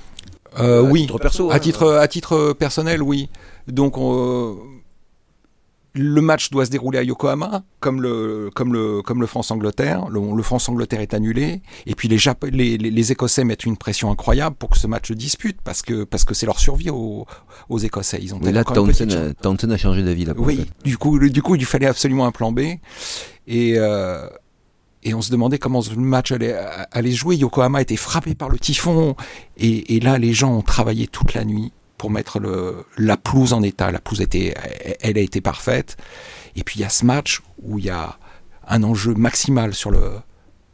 Euh, 0.58 0.80
À 0.80 0.82
oui, 0.90 1.02
titre 1.02 1.18
perso, 1.18 1.50
à 1.50 1.54
hein. 1.54 1.58
titre, 1.58 1.92
à 1.94 2.08
titre 2.08 2.52
personnel, 2.52 3.02
oui. 3.02 3.28
Donc, 3.68 3.96
on- 3.98 4.56
le 5.94 6.22
match 6.22 6.48
doit 6.50 6.64
se 6.64 6.70
dérouler 6.70 6.98
à 6.98 7.02
Yokohama, 7.02 7.64
comme 7.78 8.00
le, 8.00 8.48
comme 8.54 8.72
le, 8.72 9.02
comme 9.02 9.20
le 9.20 9.26
France-Angleterre. 9.26 10.06
Le, 10.08 10.20
le 10.34 10.42
France-Angleterre 10.42 11.00
est 11.02 11.12
annulé. 11.12 11.60
Et 11.84 11.94
puis 11.94 12.08
les, 12.08 12.16
Jap- 12.16 12.48
les, 12.50 12.78
les, 12.78 12.90
les 12.90 13.12
Écossais 13.12 13.44
mettent 13.44 13.66
une 13.66 13.76
pression 13.76 14.10
incroyable 14.10 14.56
pour 14.56 14.70
que 14.70 14.78
ce 14.78 14.86
match 14.86 15.08
se 15.08 15.12
dispute, 15.12 15.58
parce 15.62 15.82
que 15.82 16.04
parce 16.04 16.24
que 16.24 16.32
c'est 16.32 16.46
leur 16.46 16.58
survie 16.58 16.88
aux, 16.88 17.26
aux 17.68 17.78
Écossais. 17.78 18.18
Ils 18.22 18.34
ont 18.34 18.38
Mais 18.42 18.52
là, 18.52 18.64
Townsend, 18.64 19.10
a- 19.12 19.34
Townsend 19.34 19.70
a 19.70 19.76
changé 19.76 20.02
d'avis 20.02 20.26
oui, 20.38 20.66
du 20.82 20.96
coup, 20.96 21.18
le- 21.18 21.28
du 21.28 21.42
coup, 21.42 21.56
il 21.56 21.64
fallait 21.66 21.86
absolument 21.86 22.24
un 22.24 22.32
plan 22.32 22.52
B. 22.52 22.60
Et, 23.46 23.74
euh, 23.76 24.26
et 25.02 25.14
on 25.14 25.22
se 25.22 25.30
demandait 25.30 25.58
comment 25.58 25.80
le 25.90 25.96
match 26.00 26.32
allait, 26.32 26.54
allait 26.92 27.12
jouer. 27.12 27.36
Yokohama 27.36 27.82
était 27.82 27.96
frappé 27.96 28.34
par 28.34 28.48
le 28.48 28.58
typhon. 28.58 29.16
Et, 29.56 29.96
et 29.96 30.00
là, 30.00 30.18
les 30.18 30.32
gens 30.32 30.52
ont 30.56 30.62
travaillé 30.62 31.06
toute 31.08 31.34
la 31.34 31.44
nuit 31.44 31.72
pour 31.98 32.10
mettre 32.10 32.38
le, 32.38 32.84
la 32.98 33.16
pelouse 33.16 33.52
en 33.52 33.62
état. 33.62 33.90
La 33.90 34.00
pelouse 34.00 34.20
était, 34.20 34.54
elle 35.00 35.18
a 35.18 35.20
été 35.20 35.40
parfaite. 35.40 35.96
Et 36.56 36.62
puis 36.64 36.78
il 36.78 36.82
y 36.82 36.84
a 36.84 36.88
ce 36.88 37.04
match 37.04 37.40
où 37.62 37.78
il 37.78 37.86
y 37.86 37.90
a 37.90 38.16
un 38.68 38.82
enjeu 38.84 39.14
maximal 39.14 39.74
sur 39.74 39.90
le, 39.90 40.02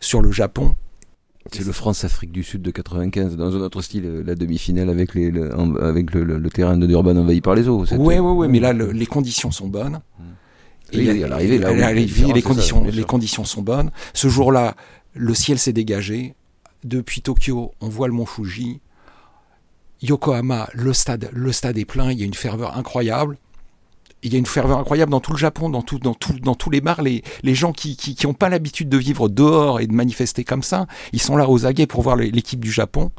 sur 0.00 0.20
le 0.20 0.30
Japon. 0.32 0.74
C'est 1.50 1.64
le 1.64 1.72
France-Afrique 1.72 2.30
du 2.30 2.42
Sud 2.42 2.60
de 2.60 2.70
95, 2.70 3.36
dans 3.36 3.56
un 3.56 3.60
autre 3.60 3.80
style, 3.80 4.22
la 4.26 4.34
demi-finale 4.34 4.90
avec, 4.90 5.14
les, 5.14 5.30
le, 5.30 5.58
en- 5.58 5.74
avec 5.76 6.12
le, 6.12 6.22
le- 6.22 6.36
le 6.38 6.50
terrain 6.50 6.76
de 6.76 6.86
Durban 6.86 7.16
envahi 7.16 7.40
par 7.40 7.54
les 7.54 7.66
eaux. 7.68 7.86
Ouais, 7.96 8.18
ouais, 8.18 8.32
ouais, 8.32 8.48
mais 8.48 8.60
là, 8.60 8.74
le- 8.74 8.90
les 8.92 9.06
conditions 9.06 9.50
sont 9.50 9.68
bonnes. 9.68 10.00
Oui, 10.18 10.24
à 10.92 11.28
l'arrivée, 11.28 11.58
là, 11.58 11.94
différence, 11.94 12.34
les 12.34 12.40
ça, 12.40 12.48
conditions, 12.48 12.84
les 12.84 13.46
sont 13.46 13.62
bonnes. 13.62 13.90
Ce 14.14 14.28
jour-là, 14.28 14.74
le 15.14 15.34
ciel 15.34 15.58
s'est 15.58 15.72
dégagé. 15.72 16.34
Depuis 16.84 17.22
Tokyo, 17.22 17.72
on 17.80 17.88
voit 17.88 18.08
le 18.08 18.14
mont 18.14 18.26
Fuji. 18.26 18.80
Yokohama, 20.02 20.68
le 20.74 20.92
stade, 20.92 21.28
le 21.32 21.52
stade 21.52 21.76
est 21.76 21.84
plein. 21.84 22.12
Il 22.12 22.18
y 22.20 22.22
a 22.22 22.26
une 22.26 22.34
ferveur 22.34 22.76
incroyable. 22.76 23.36
Il 24.22 24.32
y 24.32 24.36
a 24.36 24.38
une 24.38 24.46
ferveur 24.46 24.78
incroyable 24.78 25.10
dans 25.10 25.20
tout 25.20 25.32
le 25.32 25.38
Japon, 25.38 25.68
dans, 25.68 25.82
tout, 25.82 25.98
dans, 25.98 26.14
tout, 26.14 26.32
dans 26.40 26.54
tous 26.54 26.70
les 26.70 26.80
bars. 26.80 27.02
Les, 27.02 27.22
les 27.42 27.54
gens 27.54 27.72
qui 27.72 27.90
n'ont 27.90 27.94
qui, 27.96 28.14
qui 28.14 28.26
ont 28.26 28.34
pas 28.34 28.48
l'habitude 28.48 28.88
de 28.88 28.96
vivre 28.96 29.28
dehors 29.28 29.80
et 29.80 29.86
de 29.86 29.92
manifester 29.92 30.44
comme 30.44 30.62
ça, 30.62 30.86
ils 31.12 31.20
sont 31.20 31.36
là 31.36 31.48
aux 31.48 31.66
aguets 31.66 31.86
pour 31.86 32.02
voir 32.02 32.16
l'équipe 32.16 32.60
du 32.60 32.72
Japon 32.72 33.12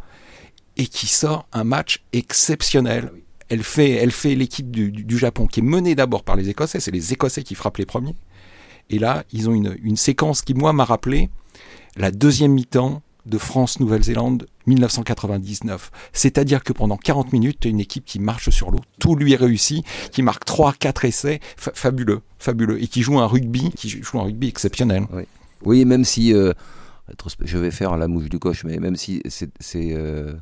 et 0.77 0.87
qui 0.87 1.07
sort 1.07 1.47
un 1.51 1.63
match 1.63 2.03
exceptionnel. 2.13 3.11
Elle 3.49 3.63
fait, 3.63 3.91
elle 3.91 4.11
fait 4.11 4.35
l'équipe 4.35 4.69
du, 4.71 4.91
du- 4.91 5.17
Japon 5.17 5.47
qui 5.47 5.59
est 5.59 5.63
menée 5.63 5.95
d'abord 5.95 6.23
par 6.23 6.35
les 6.35 6.49
Écossais. 6.49 6.79
C'est 6.79 6.91
les 6.91 7.13
Écossais 7.13 7.43
qui 7.43 7.55
frappent 7.55 7.77
les 7.77 7.85
premiers. 7.85 8.15
Et 8.91 8.99
là, 8.99 9.23
ils 9.33 9.49
ont 9.49 9.53
une, 9.53 9.75
une 9.83 9.97
séquence 9.97 10.41
qui, 10.41 10.53
moi, 10.53 10.71
m'a 10.73 10.85
rappelé 10.85 11.29
la 11.97 12.11
deuxième 12.11 12.53
mi-temps 12.53 13.01
de 13.25 13.37
France-Nouvelle-Zélande 13.37 14.45
1999. 14.65 15.91
C'est-à-dire 16.13 16.63
que 16.63 16.73
pendant 16.73 16.97
40 16.97 17.33
minutes, 17.33 17.57
tu 17.61 17.67
as 17.67 17.71
une 17.71 17.79
équipe 17.79 18.05
qui 18.05 18.19
marche 18.19 18.49
sur 18.49 18.71
l'eau. 18.71 18.79
Tout 18.99 19.15
lui 19.15 19.33
est 19.33 19.37
réussi, 19.37 19.83
qui 20.11 20.21
marque 20.21 20.45
3, 20.45 20.73
4 20.73 21.05
essais. 21.05 21.39
Fa- 21.57 21.71
fabuleux, 21.73 22.21
fabuleux. 22.39 22.81
Et 22.81 22.87
qui 22.87 23.01
joue 23.01 23.19
un 23.19 23.27
rugby, 23.27 23.71
qui 23.75 23.89
joue 23.89 24.19
un 24.19 24.23
rugby 24.23 24.47
exceptionnel. 24.47 25.05
Oui, 25.63 25.85
même 25.85 26.05
si. 26.05 26.33
euh, 26.33 26.53
je 27.41 27.57
vais 27.57 27.71
faire 27.71 27.97
la 27.97 28.07
mouche 28.07 28.29
du 28.29 28.39
coche, 28.39 28.63
mais 28.63 28.77
même 28.77 28.95
si 28.95 29.21
c'est. 29.27 29.49
c'est 29.59 29.93
euh, 29.93 30.33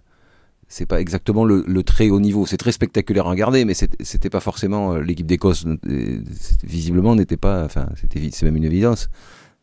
c'est 0.69 0.85
pas 0.85 0.99
exactement 0.99 1.45
le, 1.45 1.63
le 1.67 1.83
très 1.83 2.09
haut 2.09 2.19
niveau. 2.19 2.45
C'est 2.45 2.57
très 2.57 2.71
spectaculaire 2.71 3.27
à 3.27 3.29
regarder, 3.31 3.63
mais 3.65 3.73
c'était 3.73 4.29
pas 4.29 4.39
forcément 4.41 4.93
euh, 4.93 5.01
l'équipe 5.01 5.25
d'Écosse. 5.27 5.65
euh, 5.87 6.19
Visiblement, 6.63 7.15
n'était 7.15 7.37
pas. 7.37 7.63
Enfin, 7.63 7.87
c'était 7.99 8.29
c'est 8.31 8.45
même 8.45 8.57
une 8.57 8.65
évidence. 8.65 9.09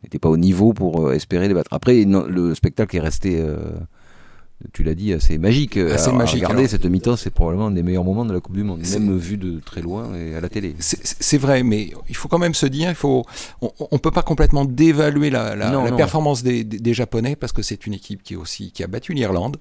N'était 0.03 0.19
pas 0.19 0.29
au 0.29 0.37
niveau 0.37 0.73
pour 0.73 1.07
euh, 1.07 1.13
espérer 1.13 1.47
les 1.47 1.53
battre. 1.53 1.71
Après, 1.73 2.05
non, 2.05 2.25
le 2.27 2.53
spectacle 2.55 2.95
est 2.97 2.99
resté. 3.01 3.37
euh, 3.39 3.57
tu 4.73 4.83
l'as 4.83 4.95
dit, 4.95 5.11
assez 5.13 5.37
magique. 5.37 5.77
Assez 5.77 6.09
à 6.09 6.13
magique, 6.13 6.37
Regarder 6.37 6.59
alors. 6.59 6.69
cette 6.69 6.85
mi-temps, 6.85 7.17
c'est 7.17 7.29
probablement 7.29 7.67
un 7.67 7.71
des 7.71 7.83
meilleurs 7.83 8.05
moments 8.05 8.23
de 8.25 8.33
la 8.33 8.39
Coupe 8.39 8.55
du 8.55 8.63
Monde, 8.63 8.81
même 8.89 9.17
vu 9.17 9.37
de 9.37 9.59
très 9.59 9.81
loin 9.81 10.15
et 10.15 10.33
à 10.33 10.39
la 10.41 10.47
télé. 10.49 10.75
C'est- 10.79 11.37
vrai, 11.37 11.61
mais 11.61 11.91
il 12.07 12.15
faut 12.15 12.29
quand 12.29 12.39
même 12.39 12.53
se 12.53 12.65
dire, 12.65 12.89
il 12.89 12.95
faut, 12.95 13.25
on, 13.61 13.69
on 13.91 13.97
peut 13.99 14.11
pas 14.11 14.21
complètement 14.23 14.63
dévaluer 14.63 15.29
la, 15.29 15.55
la- 15.57 15.71
Non, 15.71 15.83
la 15.83 15.91
non. 15.91 15.97
performance 15.97 16.41
des, 16.41 16.63
des- 16.63 16.79
des 16.79 16.93
Japonais 16.93 17.35
parce 17.35 17.51
que 17.51 17.61
c'est 17.61 17.85
une 17.85 17.93
équipe 17.93 18.23
qui 18.23 18.33
est 18.35 18.37
aussi 18.37 18.71
qui 18.71 18.81
a 18.83 18.87
battu 18.87 19.13
l'Irlande. 19.13 19.57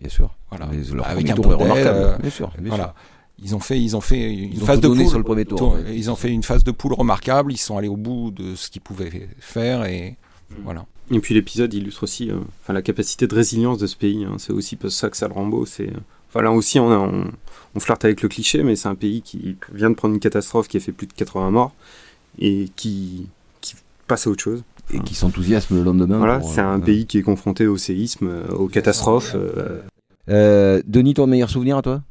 Bien 0.00 0.08
sûr. 0.10 0.34
Voilà. 0.50 0.66
Mais 0.70 0.78
leur 0.94 1.06
Avec 1.08 1.28
un 1.30 1.34
tour 1.34 1.52
est 1.52 1.54
remarquable. 1.56 1.98
euh, 1.98 2.18
bien 2.18 2.30
sûr. 2.30 2.50
bien 2.58 2.68
voilà. 2.68 2.84
sûr. 2.84 2.94
Ils 3.40 3.54
ont 3.54 3.60
fait, 3.60 3.80
ils 3.80 3.96
ont 3.96 4.00
fait 4.00 4.32
une 4.32 4.52
Ils 4.54 4.62
ont 4.62 4.66
phase 4.66 4.80
tout 4.80 4.88
de 4.94 4.96
poule. 5.00 5.08
sur 5.08 5.18
le 5.18 5.24
premier 5.24 5.44
tour, 5.44 5.58
tour- 5.58 5.72
ouais. 5.74 5.96
Ils 5.96 6.10
ont 6.10 6.16
fait 6.16 6.30
une 6.30 6.42
phase 6.42 6.64
de 6.64 6.70
poule 6.72 6.94
remarquable. 6.94 7.52
Ils 7.52 7.56
sont 7.58 7.76
allés 7.76 7.88
au 7.88 7.96
bout 7.96 8.30
de 8.32 8.54
ce 8.56 8.68
qu'ils 8.70 8.82
pouvaient 8.82 9.28
faire 9.38 9.84
et 9.84 10.16
voilà. 10.64 10.86
Et 11.10 11.20
puis 11.20 11.34
l'épisode 11.34 11.72
illustre 11.72 12.02
aussi 12.02 12.30
euh, 12.30 12.38
enfin, 12.62 12.72
la 12.72 12.82
capacité 12.82 13.26
de 13.26 13.34
résilience 13.34 13.78
de 13.78 13.86
ce 13.86 13.96
pays. 13.96 14.24
hein. 14.24 14.36
C'est 14.38 14.52
aussi 14.52 14.76
pour 14.76 14.90
ça 14.90 15.08
que 15.08 15.16
ça 15.16 15.26
le 15.28 15.34
rend 15.34 15.46
beau. 15.46 15.66
C'est, 15.66 15.90
enfin, 16.28 16.42
là 16.42 16.50
aussi, 16.52 16.78
on, 16.80 16.90
a- 16.90 16.96
on, 16.98 17.30
on 17.74 17.80
flirte 17.80 18.04
avec 18.04 18.22
le 18.22 18.28
cliché, 18.28 18.62
mais 18.62 18.76
c'est 18.76 18.88
un 18.88 18.94
pays 18.96 19.22
qui 19.22 19.56
vient 19.72 19.90
de 19.90 19.94
prendre 19.94 20.14
une 20.14 20.20
catastrophe 20.20 20.66
qui 20.68 20.76
a 20.76 20.80
fait 20.80 20.92
plus 20.92 21.06
de 21.06 21.12
80 21.12 21.50
morts 21.50 21.72
et 22.40 22.68
qui, 22.76 23.28
qui 23.60 23.74
passe 24.06 24.26
à 24.26 24.30
autre 24.30 24.42
chose. 24.42 24.62
Et 24.92 25.00
qui 25.00 25.14
s'enthousiasme 25.14 25.76
le 25.76 25.82
lendemain. 25.82 26.18
Voilà, 26.18 26.40
c'est 26.40 26.60
un 26.60 26.78
euh, 26.80 26.84
pays 26.84 27.06
qui 27.06 27.18
est 27.18 27.22
confronté 27.22 27.66
au 27.66 27.76
séisme, 27.76 28.28
euh, 28.28 28.54
aux 28.54 28.68
catastrophes. 28.68 29.36
euh, 30.28 30.82
Denis, 30.86 31.14
ton 31.14 31.26
meilleur 31.26 31.50
souvenir 31.50 31.76
à 31.76 31.82
toi? 31.82 32.02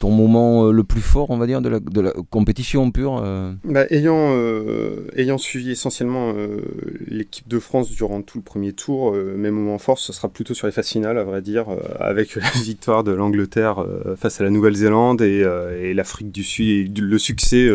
Ton 0.00 0.10
moment 0.12 0.70
le 0.70 0.84
plus 0.84 1.00
fort, 1.00 1.30
on 1.30 1.38
va 1.38 1.46
dire, 1.48 1.60
de 1.60 1.68
la, 1.68 1.80
de 1.80 2.00
la 2.00 2.12
compétition 2.30 2.88
pure 2.92 3.20
euh, 3.20 3.52
Bah, 3.64 3.84
ayant, 3.90 4.30
euh, 4.32 5.08
ayant 5.16 5.38
suivi 5.38 5.72
essentiellement 5.72 6.32
euh, 6.36 6.60
l'équipe 7.08 7.48
de 7.48 7.58
France 7.58 7.90
durant 7.90 8.22
tout 8.22 8.38
le 8.38 8.44
premier 8.44 8.72
tour, 8.72 9.12
mes 9.12 9.50
moments 9.50 9.78
forts, 9.78 9.98
ce 9.98 10.12
sera 10.12 10.28
plutôt 10.28 10.54
sur 10.54 10.68
les 10.68 10.72
phases 10.72 10.86
finales, 10.86 11.18
à 11.18 11.24
vrai 11.24 11.42
dire, 11.42 11.66
avec 11.98 12.36
la 12.36 12.48
victoire 12.62 13.02
de 13.02 13.10
l'Angleterre 13.10 13.84
face 14.16 14.40
à 14.40 14.44
la 14.44 14.50
Nouvelle-Zélande 14.50 15.20
et, 15.20 15.44
et 15.82 15.94
l'Afrique 15.94 16.30
du 16.30 16.44
Sud, 16.44 16.96
et 16.96 17.00
le 17.00 17.18
succès 17.18 17.68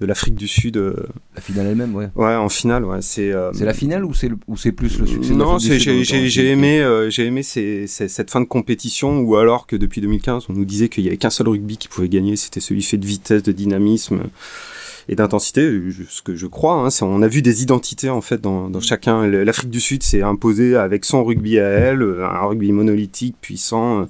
de 0.00 0.06
l'Afrique 0.06 0.34
du 0.34 0.48
Sud 0.48 0.76
euh, 0.76 0.94
La 1.34 1.40
finale 1.40 1.66
elle-même, 1.68 1.94
ouais. 1.94 2.08
ouais, 2.14 2.34
en 2.34 2.48
finale. 2.48 2.84
Ouais, 2.84 3.02
c'est 3.02 3.32
euh, 3.32 3.50
la 3.60 3.74
finale 3.74 4.04
ou 4.04 4.14
c'est 4.14 4.30
ou 4.46 4.56
plus 4.74 4.98
le 4.98 5.06
succès 5.06 5.32
non, 5.34 5.58
j'ai 5.58 5.78
temps 5.78 6.28
j'ai 6.28 6.46
aimé, 6.48 6.80
euh, 6.80 7.10
j'ai 7.10 7.26
aimé 7.26 7.42
ces- 7.42 7.86
ces- 7.86 8.08
cette 8.08 8.30
fin 8.30 8.40
de 8.40 8.46
compétition 8.46 9.20
où 9.20 9.36
alors 9.36 9.66
que 9.66 9.76
depuis 9.76 10.00
2015, 10.00 10.46
on 10.48 10.52
nous 10.52 10.64
disait 10.64 10.88
qu'il 10.88 11.04
y 11.04 11.08
avait 11.08 11.16
qu'un 11.16 11.30
seul 11.30 11.48
rugby 11.48 11.76
qui 11.76 11.88
pouvait 11.88 12.08
gagner, 12.08 12.36
c'était 12.36 12.60
celui 12.60 12.82
fait 12.82 12.96
de 12.98 13.06
vitesse, 13.06 13.42
de 13.42 13.52
dynamisme 13.52 14.20
et 15.08 15.14
d'intensité. 15.16 15.70
Ce 16.08 16.22
que 16.22 16.34
je 16.36 16.46
crois, 16.46 16.74
hein, 16.86 16.88
on 17.02 17.22
a 17.22 17.28
vu 17.28 17.42
des 17.42 17.62
identités 17.62 18.10
en 18.10 18.20
fait 18.20 18.40
dans, 18.40 18.70
dans 18.70 18.80
chacun. 18.80 19.26
L'Afrique 19.26 19.70
du 19.70 19.80
Sud 19.80 20.02
s'est 20.02 20.22
imposée 20.22 20.76
avec 20.76 21.04
son 21.04 21.24
rugby 21.24 21.58
à 21.58 21.66
elle, 21.68 22.02
euh, 22.02 22.26
un 22.26 22.46
rugby 22.46 22.72
monolithique, 22.72 23.36
puissant, 23.40 24.02
euh, 24.02 24.04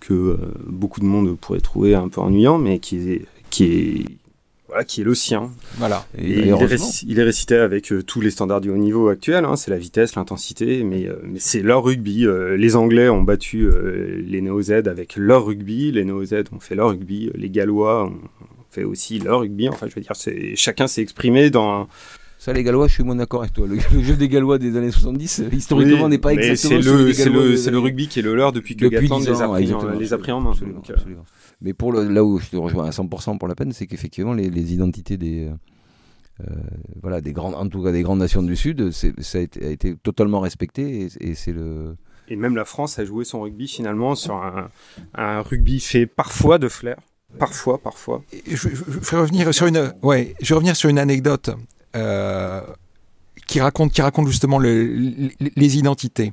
que 0.00 0.14
euh, 0.14 0.36
beaucoup 0.66 1.00
de 1.00 1.04
monde 1.06 1.36
pourrait 1.38 1.60
trouver 1.60 1.94
un 1.94 2.08
peu 2.08 2.20
ennuyant, 2.20 2.58
mais 2.58 2.78
qui 2.80 2.96
est 3.10 3.22
qui 3.50 3.64
est 3.64 4.04
voilà, 4.72 4.84
qui 4.84 5.02
est 5.02 5.04
le 5.04 5.14
sien. 5.14 5.50
Voilà. 5.76 6.06
Et, 6.16 6.22
Et 6.22 6.38
et 6.38 6.42
il, 6.46 6.48
est 6.48 7.02
il 7.06 7.20
récité 7.20 7.56
avec 7.56 7.92
euh, 7.92 8.02
tous 8.02 8.22
les 8.22 8.30
standards 8.30 8.62
du 8.62 8.70
haut 8.70 8.78
niveau 8.78 9.08
actuel, 9.08 9.44
hein, 9.44 9.54
c'est 9.54 9.70
la 9.70 9.76
vitesse, 9.76 10.14
l'intensité, 10.14 10.82
mais, 10.82 11.06
euh, 11.06 11.16
mais 11.24 11.38
c'est 11.38 11.60
leur 11.60 11.84
rugby. 11.84 12.26
Euh, 12.26 12.56
les 12.56 12.74
Anglais 12.74 13.10
ont 13.10 13.22
battu 13.22 13.66
euh, 13.66 14.22
les 14.26 14.40
Néo-Z 14.40 14.88
avec 14.88 15.16
leur 15.16 15.44
rugby, 15.44 15.92
les 15.92 16.06
Néo-Z 16.06 16.44
ont 16.52 16.60
fait 16.60 16.74
leur 16.74 16.88
rugby, 16.88 17.30
les 17.34 17.50
Gallois 17.50 18.06
ont 18.06 18.16
fait 18.70 18.84
aussi 18.84 19.18
leur 19.18 19.40
rugby. 19.40 19.68
Enfin, 19.68 19.88
je 19.88 19.94
veux 19.94 20.00
dire, 20.00 20.16
c'est 20.16 20.56
chacun 20.56 20.86
s'est 20.86 21.02
exprimé 21.02 21.50
dans. 21.50 21.86
Ça, 22.44 22.52
les 22.52 22.64
Gallois, 22.64 22.88
je 22.88 22.94
suis 22.94 23.04
moins 23.04 23.14
d'accord 23.14 23.42
avec 23.42 23.52
toi. 23.52 23.68
Le, 23.68 23.76
le 23.94 24.02
jeu 24.02 24.16
des 24.16 24.28
Gallois 24.28 24.58
des 24.58 24.76
années 24.76 24.90
70, 24.90 25.40
euh, 25.40 25.48
historiquement, 25.52 26.02
Oui, 26.04 26.10
n'est 26.10 26.18
pas 26.18 26.34
mais 26.34 26.44
exactement 26.48 26.74
le, 26.76 27.12
c'est 27.12 27.26
le, 27.30 27.54
des 27.64 27.70
le 27.70 27.78
rugby 27.78 28.08
qui 28.08 28.18
est 28.18 28.22
le 28.22 28.34
leur 28.34 28.52
depuis 28.52 28.74
que 28.74 28.84
Depuis 28.86 29.02
Gatland 29.06 29.20
10 29.20 29.28
les 29.28 29.42
ans, 29.42 29.52
a 29.52 29.54
pris, 29.54 29.72
en, 29.72 29.78
exactement, 29.78 29.98
les 30.00 30.12
a 30.12 30.18
pris 30.18 30.32
en 30.32 30.40
main. 30.40 30.50
absolument, 30.50 30.76
Donc, 30.78 30.90
euh, 30.90 30.94
absolument. 30.94 31.24
Mais 31.60 31.72
pour 31.72 31.92
le, 31.92 32.08
là 32.08 32.24
où 32.24 32.40
je 32.40 32.48
te 32.48 32.56
rejoins 32.56 32.86
à 32.86 32.90
100% 32.90 33.38
pour 33.38 33.46
la 33.46 33.54
peine, 33.54 33.72
c'est 33.72 33.86
qu'effectivement, 33.86 34.32
les, 34.32 34.50
les 34.50 34.74
identités 34.74 35.16
des. 35.16 35.50
euh, 36.40 36.44
voilà, 37.00 37.20
des 37.20 37.32
grandes, 37.32 37.54
en 37.54 37.68
tout 37.68 37.80
cas 37.84 37.92
des 37.92 38.02
grandes 38.02 38.18
nations 38.18 38.42
du 38.42 38.56
Sud, 38.56 38.90
ça 38.90 39.38
a 39.38 39.40
été, 39.40 39.64
a 39.64 39.70
été 39.70 39.94
totalement 39.94 40.40
respecté 40.40 41.02
et, 41.20 41.30
et 41.30 41.34
c'est 41.36 41.52
le. 41.52 41.94
Et 42.26 42.34
même 42.34 42.56
la 42.56 42.64
France 42.64 42.98
a 42.98 43.04
joué 43.04 43.24
son 43.24 43.42
rugby 43.42 43.68
finalement 43.68 44.16
sur 44.16 44.34
un, 44.34 44.68
un 45.14 45.42
rugby 45.42 45.78
fait 45.78 46.06
parfois 46.06 46.58
de 46.58 46.68
flair. 46.68 46.96
Parfois, 47.38 47.78
parfois. 47.78 48.24
Et 48.32 48.42
Je, 48.56 48.68
je- 48.68 48.74
je 48.74 49.10
vais 49.10 49.16
revenir 49.16 49.54
sur 49.54 49.66
une, 49.68 49.94
ouais, 50.02 50.34
je 50.42 50.48
vais 50.48 50.54
revenir 50.56 50.74
sur 50.74 50.90
une 50.90 50.98
anecdote. 50.98 51.50
Euh, 51.96 52.62
qui 53.46 53.60
raconte, 53.60 53.92
qui 53.92 54.00
raconte 54.00 54.28
justement 54.28 54.58
les, 54.58 55.76
identités. 55.76 56.32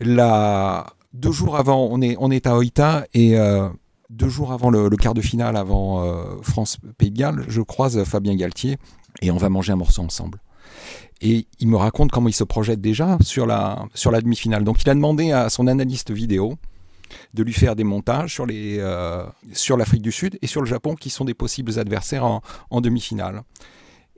Deux 0.00 1.32
jours 1.32 1.56
avant, 1.56 1.88
on 1.90 2.02
est, 2.02 2.16
on 2.18 2.30
est 2.30 2.46
à 2.46 2.58
Oita 2.58 3.06
et 3.14 3.38
euh, 3.38 3.68
deux 4.10 4.28
jours 4.28 4.52
avant 4.52 4.68
le, 4.68 4.90
quart 4.90 5.14
de 5.14 5.22
finale, 5.22 5.56
avant 5.56 6.04
euh, 6.04 6.22
France-Pays 6.42 7.10
de 7.10 7.16
Galles, 7.16 7.44
je 7.48 7.62
croise 7.62 8.02
Fabien 8.04 8.34
Galtier 8.34 8.76
et 9.22 9.30
on 9.30 9.36
va 9.36 9.48
manger 9.48 9.72
un 9.72 9.76
morceau 9.76 10.02
ensemble. 10.02 10.38
Et 11.22 11.46
il 11.60 11.68
me 11.68 11.76
raconte 11.76 12.10
comment 12.10 12.28
il 12.28 12.34
se 12.34 12.44
projette 12.44 12.80
déjà 12.80 13.16
sur 13.22 13.46
la, 13.46 13.86
sur 13.94 14.10
la 14.10 14.20
demi-finale. 14.20 14.64
Donc 14.64 14.82
il 14.82 14.90
a 14.90 14.94
demandé 14.94 15.32
à 15.32 15.48
son 15.48 15.66
analyste 15.66 16.10
vidéo 16.10 16.56
de 17.32 17.42
lui 17.42 17.52
faire 17.52 17.74
des 17.74 17.84
montages 17.84 18.34
sur, 18.34 18.44
les, 18.44 18.84
sur 19.52 19.76
l'Afrique 19.76 20.02
du 20.02 20.12
Sud 20.12 20.38
et 20.42 20.46
sur 20.46 20.60
le 20.60 20.66
Japon, 20.66 20.94
qui 20.94 21.10
sont 21.10 21.24
des 21.24 21.34
possibles 21.34 21.78
adversaires 21.78 22.24
en, 22.24 22.42
en 22.70 22.80
demi-finale. 22.80 23.42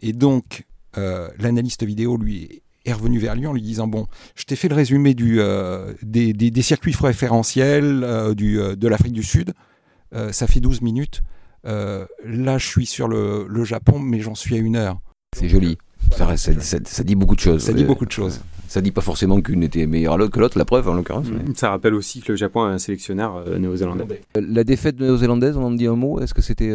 Et 0.03 0.13
donc, 0.13 0.65
l'analyste 0.97 1.85
vidéo 1.85 2.17
lui 2.17 2.63
est 2.85 2.93
revenu 2.93 3.19
vers 3.19 3.35
lui 3.35 3.47
en 3.47 3.53
lui 3.53 3.63
disant 3.63 3.87
bon, 3.87 4.07
je 4.35 4.45
t'ai 4.45 4.57
fait 4.57 4.69
le 4.69 4.75
résumé 4.75 5.15
du, 5.15 5.41
euh, 5.41 5.93
des, 6.03 6.33
des, 6.33 6.63
circuits 6.63 6.95
référentiels 7.01 8.03
euh, 8.05 8.35
du, 8.35 8.61
euh, 8.61 8.77
de 8.77 8.89
l'Afrique 8.89 9.13
du 9.13 9.23
Sud. 9.23 9.53
ça 10.31 10.47
fait 10.47 10.61
12 10.61 10.83
minutes. 10.83 11.23
là, 11.65 12.59
je 12.59 12.67
suis 12.67 12.87
sur 12.87 13.09
le, 13.09 13.47
le 13.49 13.65
Japon, 13.65 13.99
mais 13.99 14.21
j'en 14.21 14.35
suis 14.35 14.55
à 14.55 14.59
une 14.59 14.77
heure. 14.77 15.01
C'est 15.37 15.49
joli. 15.49 15.79
Ça, 16.11 16.37
ça, 16.37 17.05
dit 17.05 17.15
beaucoup 17.15 17.37
de 17.37 17.41
choses. 17.41 17.63
Ça 17.63 17.73
dit 17.73 17.85
beaucoup 17.85 18.05
de 18.05 18.11
choses. 18.11 18.41
Ça 18.69 18.81
dit 18.81 18.91
pas 18.91 19.01
forcément 19.01 19.41
qu'une 19.41 19.63
était 19.63 19.87
meilleure 19.87 20.19
que 20.31 20.41
l'autre, 20.41 20.59
la 20.59 20.65
preuve 20.65 20.89
en 20.89 20.95
l'occurrence. 20.95 21.27
Mm. 21.27 21.55
Ça 21.55 21.71
rappelle 21.71 21.95
aussi 21.95 22.21
que 22.21 22.33
le 22.33 22.37
Japon 22.37 22.63
a 22.63 22.69
un 22.69 22.79
sélectionneur 22.79 23.49
néo-zélandais. 23.59 24.21
La 24.35 24.65
défaite 24.65 24.99
néo-zélandaise, 24.99 25.57
on 25.57 25.65
en 25.65 25.71
dit 25.71 25.87
un 25.87 25.95
mot? 25.95 26.21
Est-ce 26.21 26.35
que 26.35 26.43
c'était 26.43 26.73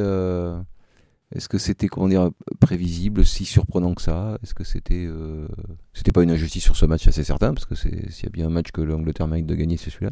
est-ce 1.36 1.50
que 1.50 1.58
c'était 1.58 1.88
comment 1.88 2.08
dire 2.08 2.30
prévisible, 2.60 3.26
si 3.26 3.44
surprenant 3.44 3.94
que 3.94 4.02
ça? 4.02 4.38
Est-ce 4.44 4.54
que 4.54 4.64
c'était 4.64 5.06
euh, 5.08 5.48
c'était 5.94 6.14
pas 6.14 6.24
une 6.24 6.32
injustice 6.32 6.64
sur 6.64 6.78
ce 6.78 6.86
match 6.86 7.06
assez 7.08 7.26
certain 7.26 7.54
parce 7.54 7.66
que 7.66 7.76
c'est 7.76 8.12
s'il 8.12 8.26
y 8.26 8.28
a 8.28 8.32
bien 8.32 8.48
un 8.48 8.50
match 8.50 8.72
que 8.72 8.82
l'Angleterre 8.82 9.28
mérite 9.28 9.46
de 9.46 9.56
gagner, 9.56 9.76
c'est 9.76 9.90
celui-là. 9.90 10.12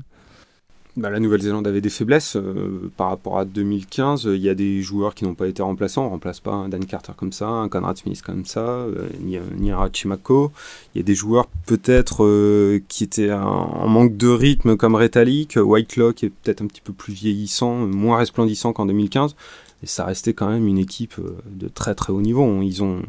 Bah, 0.97 1.09
la 1.09 1.19
Nouvelle-Zélande 1.19 1.67
avait 1.67 1.81
des 1.81 1.89
faiblesses 1.89 2.37
euh, 2.37 2.89
par 2.95 3.09
rapport 3.09 3.37
à 3.37 3.43
2015. 3.43 4.29
Il 4.33 4.41
y 4.41 4.47
a 4.47 4.55
des 4.55 4.81
joueurs 4.81 5.13
qui 5.13 5.25
n'ont 5.25 5.35
pas 5.35 5.47
été 5.47 5.61
remplaçants. 5.61 6.05
On 6.05 6.09
remplace 6.09 6.39
pas 6.39 6.53
un 6.53 6.69
Dan 6.69 6.85
Carter 6.85 7.11
comme 7.17 7.33
ça, 7.33 7.47
un 7.47 7.67
Conrad 7.67 7.97
Smith 7.97 8.21
comme 8.21 8.45
ça, 8.45 8.61
euh, 8.61 9.09
ni, 9.19 9.37
ni, 9.57 9.71
un 9.71 9.77
Rachimako. 9.77 10.53
Il 10.93 10.99
y 10.99 11.01
a 11.01 11.03
des 11.03 11.15
joueurs 11.15 11.47
peut-être 11.65 12.79
qui 12.87 13.03
étaient 13.03 13.31
en 13.31 13.87
manque 13.87 14.15
de 14.15 14.27
rythme 14.27 14.77
comme 14.77 14.95
Retalik. 14.95 15.57
Whitelock 15.57 16.23
est 16.23 16.29
peut-être 16.29 16.61
un 16.61 16.67
petit 16.67 16.81
peu 16.81 16.93
plus 16.93 17.13
vieillissant, 17.13 17.75
moins 17.75 18.17
resplendissant 18.17 18.71
qu'en 18.71 18.85
2015 18.85 19.35
et 19.83 19.87
ça 19.87 20.05
restait 20.05 20.33
quand 20.33 20.49
même 20.49 20.67
une 20.67 20.77
équipe 20.77 21.15
euh, 21.19 21.37
de 21.45 21.67
très 21.67 21.95
très 21.95 22.13
haut 22.13 22.21
niveau. 22.21 22.61
Ils 22.61 22.83
ont, 22.83 23.01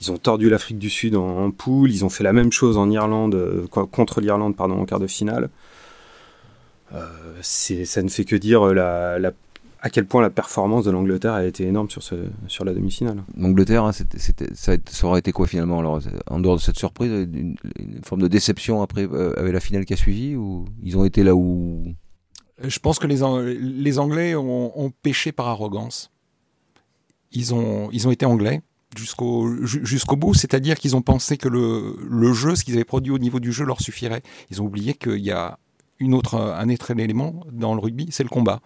ils 0.00 0.10
ont 0.10 0.18
tordu 0.18 0.48
l'Afrique 0.48 0.78
du 0.78 0.90
Sud 0.90 1.14
en, 1.14 1.50
poule, 1.50 1.90
ils 1.90 2.04
ont 2.04 2.08
fait 2.08 2.24
la 2.24 2.32
même 2.32 2.52
chose 2.52 2.78
en 2.78 2.90
Irlande, 2.90 3.34
euh, 3.34 3.66
contre 3.68 4.20
l'Irlande 4.20 4.56
pardon, 4.56 4.80
en 4.80 4.84
quart 4.86 5.00
de 5.00 5.06
finale. 5.06 5.50
Euh, 6.94 7.06
ça 7.42 8.02
ne 8.02 8.08
fait 8.08 8.24
que 8.24 8.36
dire 8.36 8.62
à 8.62 9.90
quel 9.90 10.06
point 10.06 10.22
la 10.22 10.30
performance 10.30 10.84
de 10.84 10.90
l'Angleterre 10.90 11.34
a 11.34 11.44
été 11.44 11.64
énorme 11.64 11.90
sur, 11.90 12.02
sur 12.02 12.64
la 12.64 12.72
demi-finale. 12.72 13.22
L'Angleterre, 13.36 13.84
hein, 13.84 13.92
ça, 13.92 14.72
ça, 14.86 15.06
aurait 15.06 15.18
été 15.18 15.32
quoi 15.32 15.46
finalement 15.46 15.80
alors, 15.80 16.00
En 16.28 16.40
dehors 16.40 16.56
de 16.56 16.60
cette 16.60 16.78
surprise, 16.78 17.10
une, 17.10 17.56
forme 18.02 18.22
de 18.22 18.28
déception 18.28 18.82
après 18.82 19.08
avec 19.36 19.52
la 19.52 19.60
finale 19.60 19.84
qui 19.84 19.92
a 19.92 19.96
suivi 19.96 20.34
ou 20.34 20.64
ils 20.82 20.96
ont 20.96 21.04
été 21.04 21.22
là 21.22 21.34
où 21.34 21.94
je 22.62 22.78
pense 22.78 22.98
que 22.98 23.06
les, 23.06 23.20
les 23.60 23.98
Anglais 23.98 24.34
ont, 24.34 24.78
ont, 24.78 24.90
péché 24.90 25.32
par 25.32 25.48
arrogance. 25.48 26.10
Ils 27.32 27.54
ont, 27.54 27.88
ils 27.92 28.08
ont 28.08 28.10
été 28.10 28.24
anglais 28.24 28.62
jusqu'au 28.96 29.64
jusqu'au 29.64 30.16
bout, 30.16 30.32
c'est-à-dire 30.32 30.78
qu'ils 30.78 30.96
ont 30.96 31.02
pensé 31.02 31.36
que 31.36 31.48
le, 31.48 31.96
le 32.08 32.32
jeu, 32.32 32.54
ce 32.54 32.64
qu'ils 32.64 32.74
avaient 32.74 32.84
produit 32.84 33.12
au 33.12 33.18
niveau 33.18 33.40
du 33.40 33.52
jeu, 33.52 33.64
leur 33.64 33.80
suffirait. 33.80 34.22
Ils 34.50 34.62
ont 34.62 34.64
oublié 34.64 34.94
qu'il 34.94 35.18
y 35.18 35.32
a 35.32 35.58
une 35.98 36.14
autre, 36.14 36.36
un 36.36 36.68
autre 36.68 36.90
élément 36.98 37.42
dans 37.50 37.74
le 37.74 37.80
rugby, 37.80 38.08
c'est 38.10 38.22
le 38.22 38.28
combat. 38.28 38.60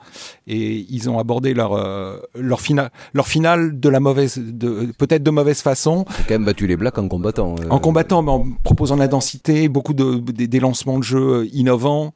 Et 0.47 0.85
ils 0.89 1.09
ont 1.09 1.19
abordé 1.19 1.55
leur, 1.55 1.75
euh, 1.75 2.19
leur, 2.35 2.61
finale, 2.61 2.91
leur 3.13 3.29
finale 3.29 3.79
de 3.79 3.89
la 3.89 4.01
mauvaise, 4.01 4.39
de, 4.39 4.93
peut-être 4.99 5.23
de 5.23 5.31
mauvaise 5.31 5.63
façon. 5.63 6.05
Ils 6.09 6.13
ont 6.13 6.25
quand 6.29 6.35
même 6.35 6.45
battu 6.45 6.67
les 6.67 6.77
Blacks 6.77 6.99
en 6.99 7.09
combattant. 7.09 7.55
Euh. 7.61 7.69
En 7.71 7.79
combattant, 7.79 8.23
mais 8.23 8.33
en 8.33 8.47
proposant 8.65 8.97
de 8.97 9.01
la 9.01 9.09
densité, 9.09 9.69
beaucoup 9.69 9.95
de, 9.95 10.19
des, 10.19 10.61
lancements 10.61 10.99
de 10.99 11.05
jeu 11.05 11.49
innovants. 11.53 12.13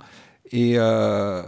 Et, 0.51 0.75
euh, 0.77 1.42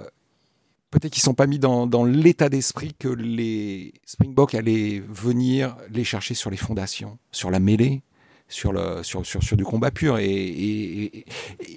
peut-être 0.96 1.12
qu'ils 1.12 1.22
sont 1.22 1.34
pas 1.34 1.46
mis 1.46 1.58
dans, 1.58 2.04
l'état 2.04 2.48
d'esprit 2.48 2.94
que 2.98 3.08
les 3.08 3.92
Springboks 4.06 4.54
allaient 4.54 5.02
venir 5.06 5.76
les 5.90 6.04
chercher 6.04 6.32
sur 6.32 6.48
les 6.48 6.56
fondations, 6.56 7.18
sur 7.32 7.50
la 7.50 7.60
mêlée, 7.60 8.02
sur, 8.48 8.72
du 8.72 9.64
combat 9.64 9.90
pur. 9.90 10.16
Et, 10.18 11.24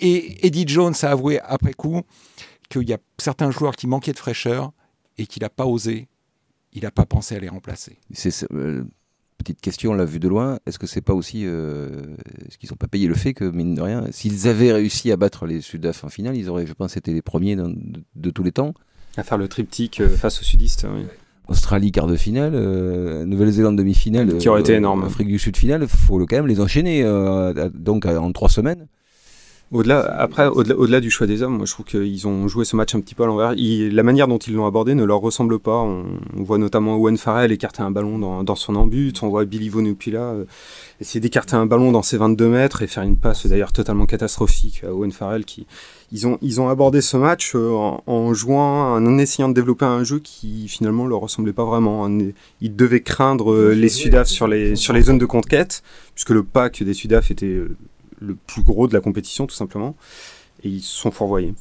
Eddie 0.01 0.65
Jones 0.67 0.93
a 1.01 1.07
avoué 1.07 1.37
après 1.41 1.73
coup 1.73 2.01
qu'il 2.69 2.87
y 2.87 2.93
a 2.93 2.97
certains 3.17 3.51
joueurs 3.51 3.75
qui 3.75 3.87
manquaient 3.87 4.13
de 4.13 4.19
fraîcheur 4.19 4.71
et 5.17 5.25
qu'il 5.25 5.41
n'a 5.41 5.49
pas 5.49 5.65
osé, 5.65 6.07
il 6.71 6.83
n'a 6.83 6.91
pas 6.91 7.05
pensé 7.05 7.35
à 7.35 7.39
les 7.39 7.49
remplacer. 7.49 7.97
Euh, 8.53 8.85
petite 9.37 9.59
question, 9.59 9.93
la 9.93 10.05
vue 10.05 10.19
de 10.19 10.29
loin, 10.29 10.59
est-ce 10.65 10.79
que 10.79 10.87
c'est 10.87 11.01
pas 11.01 11.13
aussi, 11.13 11.45
euh, 11.45 12.15
est-ce 12.47 12.57
qu'ils 12.57 12.69
n'ont 12.69 12.77
pas 12.77 12.87
payé 12.87 13.07
le 13.07 13.15
fait 13.15 13.33
que 13.33 13.43
mine 13.43 13.75
de 13.75 13.81
rien, 13.81 14.05
s'ils 14.11 14.47
avaient 14.47 14.71
réussi 14.71 15.11
à 15.11 15.17
battre 15.17 15.45
les 15.45 15.59
Sudaf 15.59 16.05
en 16.05 16.09
finale, 16.09 16.37
ils 16.37 16.49
auraient, 16.49 16.67
je 16.67 16.73
pense, 16.73 16.95
été 16.95 17.11
les 17.11 17.21
premiers 17.21 17.57
de 17.57 18.29
tous 18.31 18.43
les 18.43 18.53
temps. 18.53 18.73
À 19.19 19.23
faire 19.23 19.37
le 19.37 19.49
triptyque 19.49 19.99
euh, 19.99 20.07
face 20.07 20.39
aux 20.39 20.45
sudistes. 20.45 20.87
Australie 21.49 21.91
quart 21.91 22.07
de 22.07 22.15
finale, 22.15 22.53
euh, 22.55 23.25
Nouvelle-Zélande 23.25 23.75
demi-finale, 23.75 24.37
qui 24.37 24.47
aurait 24.47 24.61
été 24.61 24.73
euh, 24.73 24.77
énorme. 24.77 25.03
Afrique 25.03 25.27
du 25.27 25.37
Sud 25.37 25.57
finale, 25.57 25.85
faut 25.89 26.17
quand 26.25 26.37
même 26.37 26.47
les 26.47 26.61
enchaîner 26.61 27.03
donc 27.73 28.05
en 28.05 28.31
trois 28.31 28.47
semaines. 28.47 28.87
Au-delà, 29.71 29.99
après, 30.19 30.47
au-delà, 30.47 30.99
du 30.99 31.11
choix 31.11 31.27
des 31.27 31.43
hommes, 31.43 31.57
moi 31.57 31.67
je 31.67 31.73
trouve 31.73 31.85
qu'ils 31.85 32.27
ont 32.27 32.47
joué 32.47 32.65
ce 32.65 32.75
match 32.75 32.95
un 32.95 33.01
petit 33.01 33.13
peu 33.13 33.21
à 33.21 33.27
l'envers. 33.27 33.53
la 33.55 34.03
manière 34.03 34.27
dont 34.27 34.39
ils 34.39 34.55
l'ont 34.55 34.65
abordé 34.65 34.95
ne 34.95 35.03
leur 35.03 35.19
ressemble 35.19 35.59
pas. 35.59 35.77
On, 35.77 36.05
voit 36.37 36.57
notamment 36.57 36.95
Owen 36.95 37.17
Farrell 37.17 37.51
écarter 37.51 37.83
un 37.83 37.91
ballon 37.91 38.17
dans, 38.17 38.43
dans 38.43 38.55
son 38.55 38.75
embut. 38.75 39.13
On 39.21 39.29
voit 39.29 39.45
Billy 39.45 39.69
Vonupila 39.69 40.21
euh, 40.21 40.45
essayer 40.99 41.19
d'écarter 41.19 41.55
un 41.55 41.67
ballon 41.67 41.91
dans 41.91 42.01
ses 42.01 42.17
22 42.17 42.47
mètres 42.47 42.81
et 42.81 42.87
faire 42.87 43.03
une 43.03 43.15
passe 43.15 43.45
d'ailleurs 43.45 43.71
totalement 43.71 44.07
catastrophique 44.07 44.83
à 44.83 44.91
Owen 44.91 45.11
Farrell. 45.11 45.45
Qui, 45.45 45.67
ils 46.11 46.25
ont, 46.25 46.39
ils 46.41 46.59
ont 46.59 46.69
abordé 46.69 47.01
ce 47.01 47.17
match 47.17 47.51
euh, 47.53 47.71
en, 48.07 48.33
jouant, 48.33 48.93
en 48.93 49.17
essayant 49.19 49.49
de 49.49 49.53
développer 49.53 49.85
un 49.85 50.03
jeu 50.03 50.17
qui 50.17 50.67
finalement 50.67 51.05
leur 51.05 51.19
ressemblait 51.19 51.53
pas 51.53 51.65
vraiment. 51.65 52.09
Ils 52.59 52.75
devaient 52.75 53.03
craindre 53.03 53.53
euh, 53.53 53.73
les 53.75 53.89
Sudaf 53.89 54.27
sur 54.27 54.47
les, 54.47 54.75
sur 54.75 54.93
les 54.93 55.03
zones 55.03 55.19
de 55.19 55.27
conquête, 55.27 55.83
puisque 56.15 56.31
le 56.31 56.41
pack 56.41 56.81
des 56.81 56.95
Sudaf 56.95 57.29
était 57.29 57.61
le 58.19 58.35
plus 58.35 58.63
gros 58.63 58.87
de 58.87 58.93
la 58.93 59.01
compétition, 59.01 59.47
tout 59.47 59.55
simplement. 59.55 59.95
Et 60.63 60.69
ils 60.69 60.81
se 60.81 60.95
sont 60.95 61.11
fourvoyés. 61.11 61.53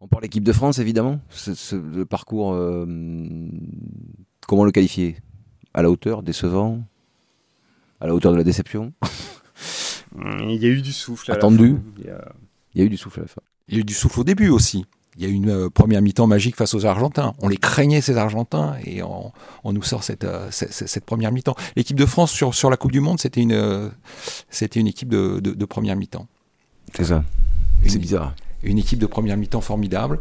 On 0.00 0.08
parle 0.08 0.24
l'équipe 0.24 0.44
de 0.44 0.52
France, 0.52 0.78
évidemment. 0.78 1.20
le 1.72 2.04
parcours, 2.04 2.54
euh, 2.54 2.86
comment 4.46 4.64
le 4.64 4.72
qualifier? 4.72 5.16
À 5.74 5.82
la 5.82 5.90
hauteur, 5.90 6.22
décevant? 6.22 6.82
À 8.00 8.06
la 8.06 8.14
hauteur 8.14 8.32
de 8.32 8.36
la 8.36 8.44
déception? 8.44 8.92
Il 10.18 10.62
y 10.62 10.66
a 10.66 10.68
eu 10.68 10.82
du 10.82 10.92
souffle. 10.92 11.30
Attendu 11.32 11.76
il, 11.96 12.04
y 12.74 12.82
a... 12.82 12.84
eu 12.84 12.88
du 12.88 12.96
souffle 12.96 13.20
à 13.20 13.22
la 13.22 13.28
fin. 13.28 13.40
Il 13.68 13.74
y 13.74 13.76
a 13.78 13.80
eu 13.80 13.84
du 13.84 13.94
souffle 13.94 14.20
au 14.20 14.24
début 14.24 14.48
aussi. 14.48 14.84
Il 15.16 15.22
y 15.22 15.26
a 15.26 15.28
eu 15.28 15.32
une 15.32 15.50
euh, 15.50 15.68
première 15.70 16.00
mi-temps 16.00 16.26
magique 16.26 16.56
face 16.56 16.72
aux 16.74 16.86
Argentins. 16.86 17.34
On 17.40 17.48
les 17.48 17.58
craignait, 17.58 18.00
ces 18.00 18.16
Argentins, 18.16 18.76
et 18.84 19.02
on, 19.02 19.32
nous 19.64 19.82
sort 19.82 20.04
cette, 20.04 20.24
euh, 20.24 20.48
cette, 20.50 21.04
première 21.04 21.32
mi-temps. 21.32 21.54
L'équipe 21.76 21.98
de 21.98 22.06
France 22.06 22.30
sur, 22.30 22.54
sur 22.54 22.70
la 22.70 22.78
Coupe 22.78 22.92
du 22.92 23.00
Monde, 23.00 23.20
c'était 23.20 23.42
une, 23.42 23.52
euh, 23.52 23.90
c'était 24.48 24.80
une 24.80 24.86
équipe 24.86 25.10
de, 25.10 25.38
de, 25.40 25.64
première 25.66 25.96
mi-temps. 25.96 26.26
C'est 26.94 27.04
ça. 27.04 27.24
C'est 27.86 27.98
bizarre. 27.98 28.34
Une 28.62 28.78
équipe 28.78 28.98
de 28.98 29.06
première 29.06 29.36
mi-temps 29.36 29.60
formidable, 29.60 30.20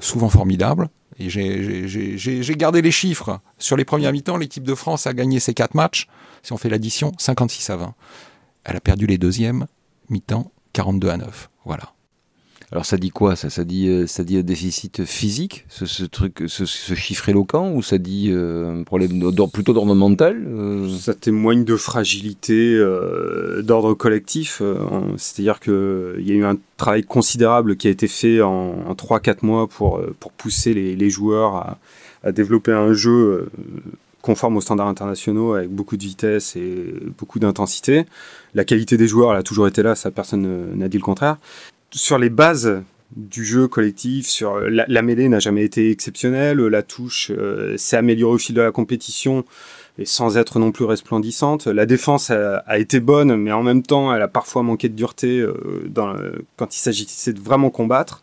souvent 0.00 0.28
formidable. 0.28 0.88
Et 1.18 1.28
j'ai 1.28 2.56
gardé 2.56 2.80
les 2.80 2.92
chiffres. 2.92 3.40
Sur 3.58 3.76
les 3.76 3.84
premières 3.84 4.12
mi-temps, 4.12 4.36
l'équipe 4.36 4.62
de 4.62 4.74
France 4.74 5.06
a 5.06 5.12
gagné 5.12 5.40
ses 5.40 5.52
quatre 5.52 5.74
matchs. 5.74 6.06
Si 6.42 6.52
on 6.52 6.56
fait 6.56 6.68
l'addition, 6.68 7.12
56 7.18 7.70
à 7.70 7.76
20. 7.76 7.94
Elle 8.64 8.76
a 8.76 8.80
perdu 8.80 9.06
les 9.06 9.18
deuxièmes 9.18 9.66
mi-temps, 10.10 10.52
42 10.74 11.08
à 11.08 11.16
9. 11.16 11.50
Voilà. 11.64 11.92
Alors 12.70 12.84
ça 12.84 12.98
dit 12.98 13.08
quoi 13.08 13.34
ça, 13.34 13.48
ça 13.48 13.64
dit 13.64 13.88
euh, 13.88 14.06
ça 14.06 14.24
dit 14.24 14.36
un 14.36 14.42
déficit 14.42 15.04
physique, 15.04 15.64
ce, 15.68 16.04
truc, 16.04 16.44
ce, 16.48 16.64
chiffre 16.66 17.30
éloquent, 17.30 17.72
ou 17.72 17.82
ça 17.82 17.96
dit 17.96 18.28
euh, 18.30 18.80
un 18.80 18.82
problème 18.82 19.32
plutôt 19.50 19.72
d'ordre 19.72 19.94
mental 19.94 20.44
euh? 20.46 20.86
Ça 20.98 21.14
témoigne 21.14 21.64
de 21.64 21.76
fragilité 21.76 22.78
d'ordre 23.62 23.94
collectif. 23.94 24.60
C'est-à-dire 25.16 25.60
que 25.60 26.16
il 26.18 26.28
y 26.28 26.32
a 26.32 26.34
eu 26.34 26.44
un 26.44 26.58
travail 26.76 27.04
considérable 27.04 27.76
qui 27.76 27.88
a 27.88 27.90
été 27.90 28.06
fait 28.06 28.42
en, 28.42 28.74
en 28.86 28.92
3-4 28.92 29.38
mois 29.42 29.66
pour 29.66 30.02
pour 30.20 30.32
pousser 30.32 30.74
les, 30.74 30.94
les 30.94 31.10
joueurs 31.10 31.54
à, 31.54 31.78
à, 32.22 32.32
développer 32.32 32.72
un 32.72 32.92
jeu 32.92 33.48
conforme 34.20 34.58
aux 34.58 34.60
standards 34.60 34.88
internationaux 34.88 35.54
avec 35.54 35.70
beaucoup 35.70 35.96
de 35.96 36.02
vitesse 36.02 36.54
et 36.54 36.92
beaucoup 37.16 37.38
d'intensité. 37.38 38.04
La 38.54 38.64
qualité 38.64 38.98
des 38.98 39.08
joueurs 39.08 39.32
elle 39.32 39.38
a 39.38 39.42
toujours 39.42 39.68
été 39.68 39.82
là, 39.82 39.94
ça 39.94 40.10
personne 40.10 40.76
n'a 40.76 40.88
dit 40.88 40.98
le 40.98 41.02
contraire 41.02 41.38
sur 41.90 42.18
les 42.18 42.30
bases 42.30 42.82
du 43.16 43.44
jeu 43.44 43.68
collectif, 43.68 44.26
sur 44.26 44.60
la, 44.60 45.02
mêlée 45.02 45.28
n'a 45.28 45.38
jamais 45.38 45.64
été 45.64 45.90
exceptionnelle, 45.90 46.58
la 46.58 46.82
touche 46.82 47.32
euh, 47.34 47.76
s'est 47.78 47.96
améliorée 47.96 48.34
au 48.34 48.38
fil 48.38 48.54
de 48.54 48.60
la 48.60 48.70
compétition, 48.70 49.44
et 49.98 50.04
sans 50.04 50.36
être 50.36 50.58
non 50.58 50.70
plus 50.72 50.84
resplendissante. 50.84 51.66
La 51.66 51.86
défense 51.86 52.30
a, 52.30 52.78
été 52.78 53.00
bonne, 53.00 53.36
mais 53.36 53.50
en 53.50 53.62
même 53.62 53.82
temps, 53.82 54.14
elle 54.14 54.22
a 54.22 54.28
parfois 54.28 54.62
manqué 54.62 54.88
de 54.88 54.94
dureté 54.94 55.44
dans, 55.86 56.14
quand 56.56 56.76
il 56.76 56.78
s'agissait 56.78 57.32
de 57.32 57.40
vraiment 57.40 57.70
combattre 57.70 58.22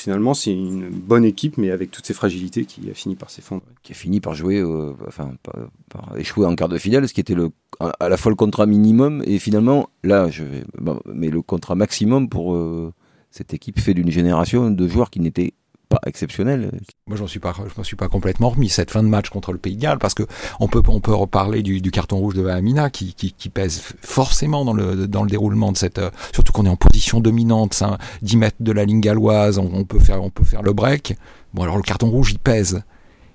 finalement, 0.00 0.34
c'est 0.34 0.52
une 0.52 0.88
bonne 0.88 1.24
équipe, 1.24 1.58
mais 1.58 1.70
avec 1.70 1.90
toutes 1.90 2.06
ses 2.06 2.14
fragilités, 2.14 2.64
qui 2.64 2.90
a 2.90 2.94
fini 2.94 3.16
par 3.16 3.30
s'effondrer. 3.30 3.66
Qui 3.82 3.92
a 3.92 3.94
fini 3.94 4.20
par 4.20 4.34
jouer, 4.34 4.58
euh, 4.58 4.92
enfin, 5.06 5.34
par, 5.42 6.16
échouer 6.16 6.46
en 6.46 6.54
quart 6.54 6.68
de 6.68 6.78
finale, 6.78 7.06
ce 7.08 7.14
qui 7.14 7.20
était 7.20 7.34
le, 7.34 7.50
à 7.80 8.08
la 8.08 8.16
fois 8.16 8.30
le 8.30 8.36
contrat 8.36 8.66
minimum 8.66 9.22
et 9.26 9.38
finalement, 9.38 9.88
là, 10.04 10.28
je 10.28 10.44
vais, 10.44 10.64
mais 11.06 11.30
le 11.30 11.42
contrat 11.42 11.74
maximum 11.74 12.28
pour 12.28 12.54
euh, 12.54 12.92
cette 13.30 13.54
équipe 13.54 13.80
fait 13.80 13.94
d'une 13.94 14.10
génération 14.10 14.70
de 14.70 14.88
joueurs 14.88 15.10
qui 15.10 15.20
n'étaient 15.20 15.54
pas 15.88 16.00
exceptionnel. 16.06 16.70
Moi, 17.08 17.16
je 17.16 17.24
suis 17.24 17.40
pas, 17.40 17.52
je 17.56 17.74
m'en 17.76 17.82
suis 17.82 17.96
pas 17.96 18.08
complètement 18.08 18.50
remis 18.50 18.68
cette 18.68 18.90
fin 18.90 19.02
de 19.02 19.08
match 19.08 19.28
contre 19.28 19.52
le 19.52 19.58
Pays 19.58 19.76
de 19.76 19.80
Galles 19.80 19.98
parce 19.98 20.14
que 20.14 20.22
on 20.60 20.68
peut, 20.68 20.82
on 20.86 21.00
peut 21.00 21.14
reparler 21.14 21.62
du, 21.62 21.80
du 21.80 21.90
carton 21.90 22.18
rouge 22.18 22.34
de 22.34 22.46
Amina 22.46 22.90
qui, 22.90 23.12
qui, 23.14 23.32
qui, 23.32 23.48
pèse 23.48 23.82
forcément 24.00 24.64
dans 24.64 24.72
le, 24.72 25.08
dans 25.08 25.24
le 25.24 25.30
déroulement 25.30 25.72
de 25.72 25.76
cette, 25.76 25.98
euh, 25.98 26.10
surtout 26.32 26.52
qu'on 26.52 26.66
est 26.66 26.70
en 26.70 26.76
position 26.76 27.20
dominante, 27.20 27.82
10 28.22 28.36
mètres 28.36 28.56
de 28.60 28.72
la 28.72 28.84
ligne 28.84 29.00
galloise, 29.00 29.58
on, 29.58 29.68
on, 29.72 29.84
peut 29.84 29.98
faire, 29.98 30.22
on 30.22 30.30
peut 30.30 30.44
faire 30.44 30.62
le 30.62 30.72
break. 30.72 31.16
Bon, 31.54 31.62
alors 31.62 31.76
le 31.76 31.82
carton 31.82 32.08
rouge, 32.08 32.30
il 32.32 32.38
pèse, 32.38 32.82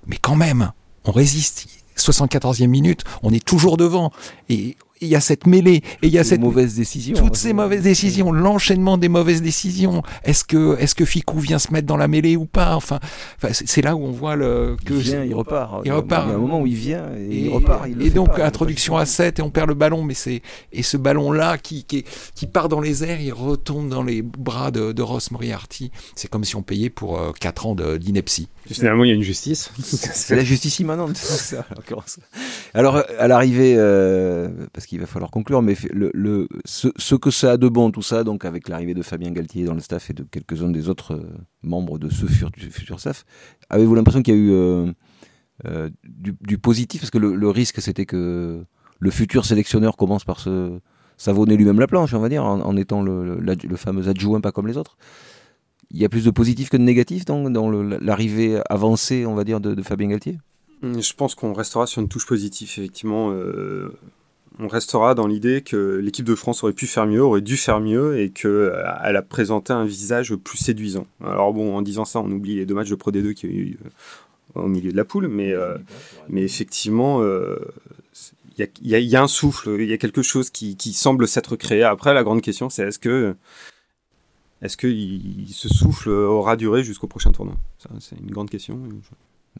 mais 0.06 0.16
quand 0.16 0.36
même, 0.36 0.72
on 1.04 1.12
résiste. 1.12 1.68
74e 1.96 2.66
minute, 2.66 3.04
on 3.22 3.32
est 3.32 3.44
toujours 3.44 3.76
devant 3.76 4.12
et 4.48 4.76
il 5.00 5.08
y 5.08 5.16
a 5.16 5.20
cette 5.20 5.46
mêlée 5.46 5.82
et 6.02 6.06
il 6.06 6.10
y 6.10 6.18
a 6.18 6.24
cette 6.24 6.40
mauvaise 6.40 6.74
décision. 6.74 7.16
Toutes 7.16 7.36
ces 7.36 7.52
mauvaises 7.52 7.82
décisions, 7.82 8.32
l'enchaînement 8.32 8.98
des 8.98 9.08
mauvaises 9.08 9.42
décisions. 9.42 10.02
Est-ce 10.24 10.44
que 10.44 10.76
est-ce 10.78 10.94
que 10.94 11.04
Ficou 11.04 11.38
vient 11.38 11.58
se 11.58 11.72
mettre 11.72 11.86
dans 11.86 11.96
la 11.96 12.08
mêlée 12.08 12.36
ou 12.36 12.46
pas? 12.46 12.74
Enfin, 12.74 12.98
c'est 13.50 13.82
là 13.82 13.94
où 13.94 14.04
on 14.04 14.12
voit 14.12 14.36
le 14.36 14.76
que 14.84 14.94
il 14.94 15.00
vient, 15.00 15.24
il 15.24 15.34
repart. 15.34 15.82
Il 15.84 15.92
repart. 15.92 16.26
Il 16.26 16.30
y 16.30 16.32
a 16.32 16.36
un 16.36 16.40
moment 16.40 16.60
où 16.60 16.66
il 16.66 16.74
vient 16.74 17.10
et, 17.18 17.44
il 17.44 17.50
repart. 17.50 17.86
et 17.86 18.10
donc 18.10 18.38
introduction 18.38 18.96
à 18.96 19.06
7 19.06 19.38
et 19.38 19.42
on 19.42 19.50
perd 19.50 19.68
le 19.68 19.74
ballon, 19.74 20.02
mais 20.02 20.14
c'est 20.14 20.42
et 20.72 20.82
ce 20.82 20.96
ballon 20.96 21.32
là 21.32 21.58
qui, 21.58 21.84
qui, 21.84 22.04
qui 22.34 22.46
part 22.46 22.68
dans 22.68 22.80
les 22.80 23.04
airs, 23.04 23.20
il 23.20 23.32
retombe 23.32 23.88
dans 23.88 24.02
les 24.02 24.22
bras 24.22 24.70
de, 24.70 24.92
de 24.92 25.02
Ross 25.02 25.30
Moriarty. 25.30 25.90
C'est 26.14 26.28
comme 26.28 26.44
si 26.44 26.56
on 26.56 26.62
payait 26.62 26.90
pour 26.90 27.20
4 27.38 27.66
euh, 27.66 27.68
ans 27.68 27.74
d'ineptie. 27.98 28.48
Finalement, 28.66 29.04
il 29.04 29.08
y 29.08 29.10
a 29.10 29.14
une 29.14 29.22
justice. 29.22 29.70
c'est 29.82 30.36
la 30.36 30.44
justice 30.44 30.78
immanente. 30.80 31.16
Ça, 31.16 31.66
Alors 32.74 33.02
à 33.18 33.28
l'arrivée, 33.28 33.74
euh, 33.76 34.48
qu'il 34.86 35.00
va 35.00 35.06
falloir 35.06 35.30
conclure, 35.30 35.60
mais 35.60 35.76
le, 35.92 36.48
ce, 36.64 37.14
que 37.14 37.30
ça 37.30 37.52
a 37.52 37.56
de 37.56 37.68
bon, 37.68 37.90
tout 37.90 38.02
ça, 38.02 38.24
donc 38.24 38.44
avec 38.44 38.68
l'arrivée 38.68 38.94
de 38.94 39.02
Fabien 39.02 39.30
Galtier 39.32 39.64
dans 39.64 39.74
le 39.74 39.80
staff 39.80 40.10
et 40.10 40.14
de 40.14 40.22
quelques-uns 40.22 40.70
des 40.70 40.88
autres 40.88 41.14
euh, 41.14 41.26
membres 41.62 41.98
de 41.98 42.08
ce 42.08 42.26
futur, 42.26 42.50
futur 42.70 43.00
staff, 43.00 43.24
avez-vous 43.68 43.94
l'impression 43.94 44.22
qu'il 44.22 44.34
y 44.34 44.36
a 44.36 44.40
eu 44.40 44.50
euh, 44.52 44.92
euh, 45.66 45.90
du, 46.04 46.58
positif? 46.58 47.02
Parce 47.02 47.10
que 47.10 47.18
le, 47.18 47.48
risque, 47.50 47.82
c'était 47.82 48.06
que 48.06 48.64
le 48.98 49.10
futur 49.10 49.44
sélectionneur 49.44 49.96
commence 49.96 50.24
par 50.24 50.40
se 50.40 50.78
savonner 51.18 51.56
lui-même 51.56 51.80
la 51.80 51.86
planche, 51.86 52.14
on 52.14 52.20
va 52.20 52.28
dire, 52.28 52.44
en, 52.44 52.76
étant 52.76 53.02
le, 53.02 53.38
le, 53.40 53.76
fameux 53.76 54.08
adjoint 54.08 54.40
pas 54.40 54.52
comme 54.52 54.66
les 54.66 54.76
autres. 54.76 54.96
Il 55.90 56.00
y 56.00 56.04
a 56.04 56.08
plus 56.08 56.24
de 56.24 56.30
positif 56.30 56.68
que 56.68 56.76
de 56.76 56.82
négatif 56.82 57.24
dans, 57.24 57.48
dans 57.48 57.70
l'arrivée 57.70 58.60
avancée, 58.68 59.24
on 59.26 59.34
va 59.34 59.44
dire, 59.44 59.60
de, 59.60 59.80
Fabien 59.82 60.08
Galtier? 60.08 60.38
Je 60.82 61.12
pense 61.14 61.34
qu'on 61.34 61.52
restera 61.52 61.86
sur 61.86 62.02
une 62.02 62.08
touche 62.08 62.26
positive, 62.26 62.68
effectivement 62.68 63.32
on 64.58 64.68
restera 64.68 65.14
dans 65.14 65.26
l'idée 65.26 65.62
que 65.62 65.96
l'équipe 65.96 66.24
de 66.24 66.34
France 66.34 66.64
aurait 66.64 66.72
pu 66.72 66.86
faire 66.86 67.06
mieux, 67.06 67.22
aurait 67.22 67.40
dû 67.40 67.56
faire 67.56 67.80
mieux 67.80 68.18
et 68.18 68.30
qu'elle 68.30 68.50
euh, 68.50 68.86
a 68.86 69.22
présenté 69.22 69.72
un 69.72 69.84
visage 69.84 70.34
plus 70.34 70.58
séduisant. 70.58 71.06
Alors 71.22 71.52
bon, 71.52 71.76
en 71.76 71.82
disant 71.82 72.04
ça, 72.04 72.20
on 72.20 72.30
oublie 72.30 72.56
les 72.56 72.66
deux 72.66 72.74
matchs 72.74 72.90
de 72.90 72.94
Pro 72.94 73.10
D2 73.10 73.34
qu'il 73.34 73.50
y 73.50 73.54
a 73.54 73.56
eu 73.56 73.78
euh, 74.56 74.60
au 74.62 74.68
milieu 74.68 74.90
de 74.90 74.96
la 74.96 75.04
poule, 75.04 75.28
mais, 75.28 75.52
euh, 75.52 75.76
mais 76.28 76.42
effectivement, 76.42 77.22
il 78.58 78.68
y, 78.82 79.16
a, 79.16 79.22
un 79.22 79.28
souffle, 79.28 79.76
il 79.78 79.86
y 79.86 79.92
a 79.92 79.98
quelque 79.98 80.22
chose 80.22 80.48
qui, 80.48 80.92
semble 80.94 81.28
s'être 81.28 81.56
créé. 81.56 81.82
Après, 81.82 82.14
la 82.14 82.24
grande 82.24 82.40
question, 82.40 82.70
c'est 82.70 82.84
est-ce 82.84 82.98
que, 82.98 83.34
est-ce 84.62 84.76
que 84.76 84.88
ce 85.48 85.68
souffle 85.68 86.10
aura 86.10 86.56
duré 86.56 86.82
jusqu'au 86.82 87.06
prochain 87.06 87.32
tournoi? 87.32 87.56
C'est 88.00 88.18
une 88.18 88.30
grande 88.30 88.50
question. 88.50 88.80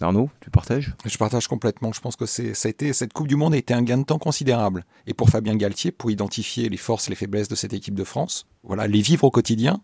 Arnaud, 0.00 0.28
tu 0.40 0.50
partages? 0.50 0.94
Je 1.06 1.16
partage 1.16 1.48
complètement. 1.48 1.92
Je 1.92 2.00
pense 2.00 2.16
que 2.16 2.26
c'est, 2.26 2.52
ça 2.52 2.68
a 2.68 2.70
été, 2.70 2.92
cette 2.92 3.14
Coupe 3.14 3.28
du 3.28 3.36
Monde 3.36 3.54
a 3.54 3.56
été 3.56 3.72
un 3.72 3.82
gain 3.82 3.96
de 3.98 4.04
temps 4.04 4.18
considérable. 4.18 4.84
Et 5.06 5.14
pour 5.14 5.30
Fabien 5.30 5.56
Galtier, 5.56 5.90
pour 5.90 6.10
identifier 6.10 6.68
les 6.68 6.76
forces 6.76 7.08
et 7.08 7.10
les 7.10 7.16
faiblesses 7.16 7.48
de 7.48 7.54
cette 7.54 7.72
équipe 7.72 7.94
de 7.94 8.04
France, 8.04 8.46
voilà, 8.62 8.86
les 8.86 9.00
vivre 9.00 9.24
au 9.24 9.30
quotidien. 9.30 9.80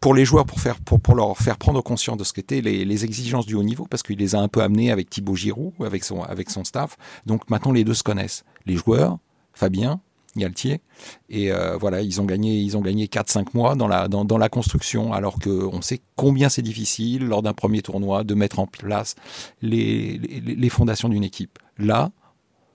Pour 0.00 0.14
les 0.14 0.24
joueurs, 0.24 0.46
pour, 0.46 0.60
faire, 0.60 0.80
pour, 0.80 1.00
pour 1.00 1.14
leur 1.14 1.36
faire 1.36 1.58
prendre 1.58 1.82
conscience 1.82 2.16
de 2.16 2.24
ce 2.24 2.32
qu'étaient 2.32 2.60
les, 2.60 2.84
les 2.84 3.04
exigences 3.04 3.46
du 3.46 3.54
haut 3.54 3.64
niveau, 3.64 3.84
parce 3.90 4.02
qu'il 4.02 4.18
les 4.18 4.34
a 4.34 4.40
un 4.40 4.48
peu 4.48 4.62
amenés 4.62 4.92
avec 4.92 5.10
Thibaut 5.10 5.34
Giroud, 5.34 5.72
avec 5.80 6.04
son, 6.04 6.22
avec 6.22 6.50
son 6.50 6.64
staff. 6.64 6.96
Donc 7.26 7.50
maintenant, 7.50 7.72
les 7.72 7.84
deux 7.84 7.94
se 7.94 8.04
connaissent. 8.04 8.44
Les 8.64 8.76
joueurs, 8.76 9.18
Fabien, 9.52 10.00
Galtier. 10.38 10.80
Et 11.28 11.52
euh, 11.52 11.76
voilà, 11.76 12.02
ils 12.02 12.20
ont 12.20 12.24
gagné, 12.24 12.58
ils 12.58 12.76
ont 12.76 12.80
gagné 12.80 13.06
4-5 13.06 13.48
mois 13.54 13.74
dans 13.74 13.88
la, 13.88 14.08
dans, 14.08 14.24
dans 14.24 14.38
la 14.38 14.48
construction, 14.48 15.12
alors 15.12 15.38
qu'on 15.38 15.82
sait 15.82 16.00
combien 16.16 16.48
c'est 16.48 16.62
difficile 16.62 17.26
lors 17.26 17.42
d'un 17.42 17.54
premier 17.54 17.82
tournoi 17.82 18.24
de 18.24 18.34
mettre 18.34 18.58
en 18.58 18.66
place 18.66 19.14
les, 19.62 20.18
les, 20.18 20.68
fondations 20.68 21.08
d'une 21.08 21.24
équipe. 21.24 21.58
Là, 21.78 22.10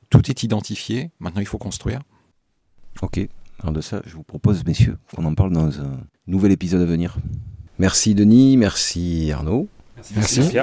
tout 0.10 0.30
est 0.30 0.44
identifié. 0.44 1.12
Maintenant, 1.20 1.42
il 1.42 1.48
faut 1.48 1.58
construire. 1.58 2.02
Ok. 3.02 3.20
Alors 3.60 3.74
de 3.74 3.82
ça, 3.82 4.02
je 4.06 4.16
vous 4.16 4.24
propose, 4.24 4.66
messieurs, 4.66 4.98
qu'on 5.16 5.26
en 5.26 5.36
parle 5.36 5.54
dans 5.54 5.80
un 5.80 6.00
nouvel 6.28 6.52
épisode 6.52 6.82
à 6.82 6.86
venir. 6.86 7.18
Merci 7.80 8.14
Denis, 8.14 8.58
merci 8.58 9.32
Arnaud. 9.32 9.68
Merci. 9.96 10.14
merci. 10.16 10.40
Merci 10.40 10.60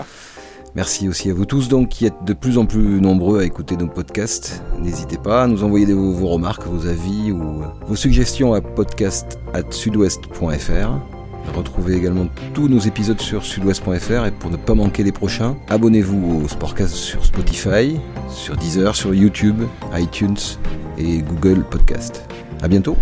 aussi 1.08 1.30
à 1.30 1.34
vous 1.34 1.44
tous 1.44 1.68
donc 1.68 1.88
qui 1.88 2.06
êtes 2.06 2.24
de 2.24 2.32
plus 2.32 2.56
en 2.58 2.66
plus 2.66 3.00
nombreux 3.00 3.40
à 3.40 3.44
écouter 3.44 3.76
nos 3.76 3.88
podcasts. 3.88 4.62
N'hésitez 4.78 5.18
pas 5.18 5.42
à 5.44 5.46
nous 5.46 5.62
envoyer 5.64 5.92
vos, 5.92 6.28
remarques, 6.28 6.66
vos 6.66 6.86
avis 6.86 7.32
ou 7.32 7.62
vos 7.86 7.96
suggestions 7.96 8.54
à 8.54 8.60
podcast@sudouest.fr. 8.60 10.90
Retrouvez 11.56 11.96
également 11.96 12.26
tous 12.54 12.68
nos 12.68 12.78
épisodes 12.78 13.20
sur 13.20 13.44
sudouest.fr 13.44 14.26
et 14.26 14.30
pour 14.30 14.50
ne 14.50 14.56
pas 14.56 14.74
manquer 14.74 15.02
les 15.02 15.12
prochains, 15.12 15.56
abonnez-vous 15.68 16.42
au 16.44 16.48
Sportcast 16.48 16.94
sur 16.94 17.24
Spotify, 17.24 17.96
sur 18.28 18.56
Deezer, 18.56 18.94
sur 18.94 19.14
YouTube, 19.14 19.62
iTunes 19.94 20.36
et 20.98 21.22
Google 21.22 21.64
Podcast. 21.68 22.24
À 22.62 22.68
bientôt. 22.68 22.96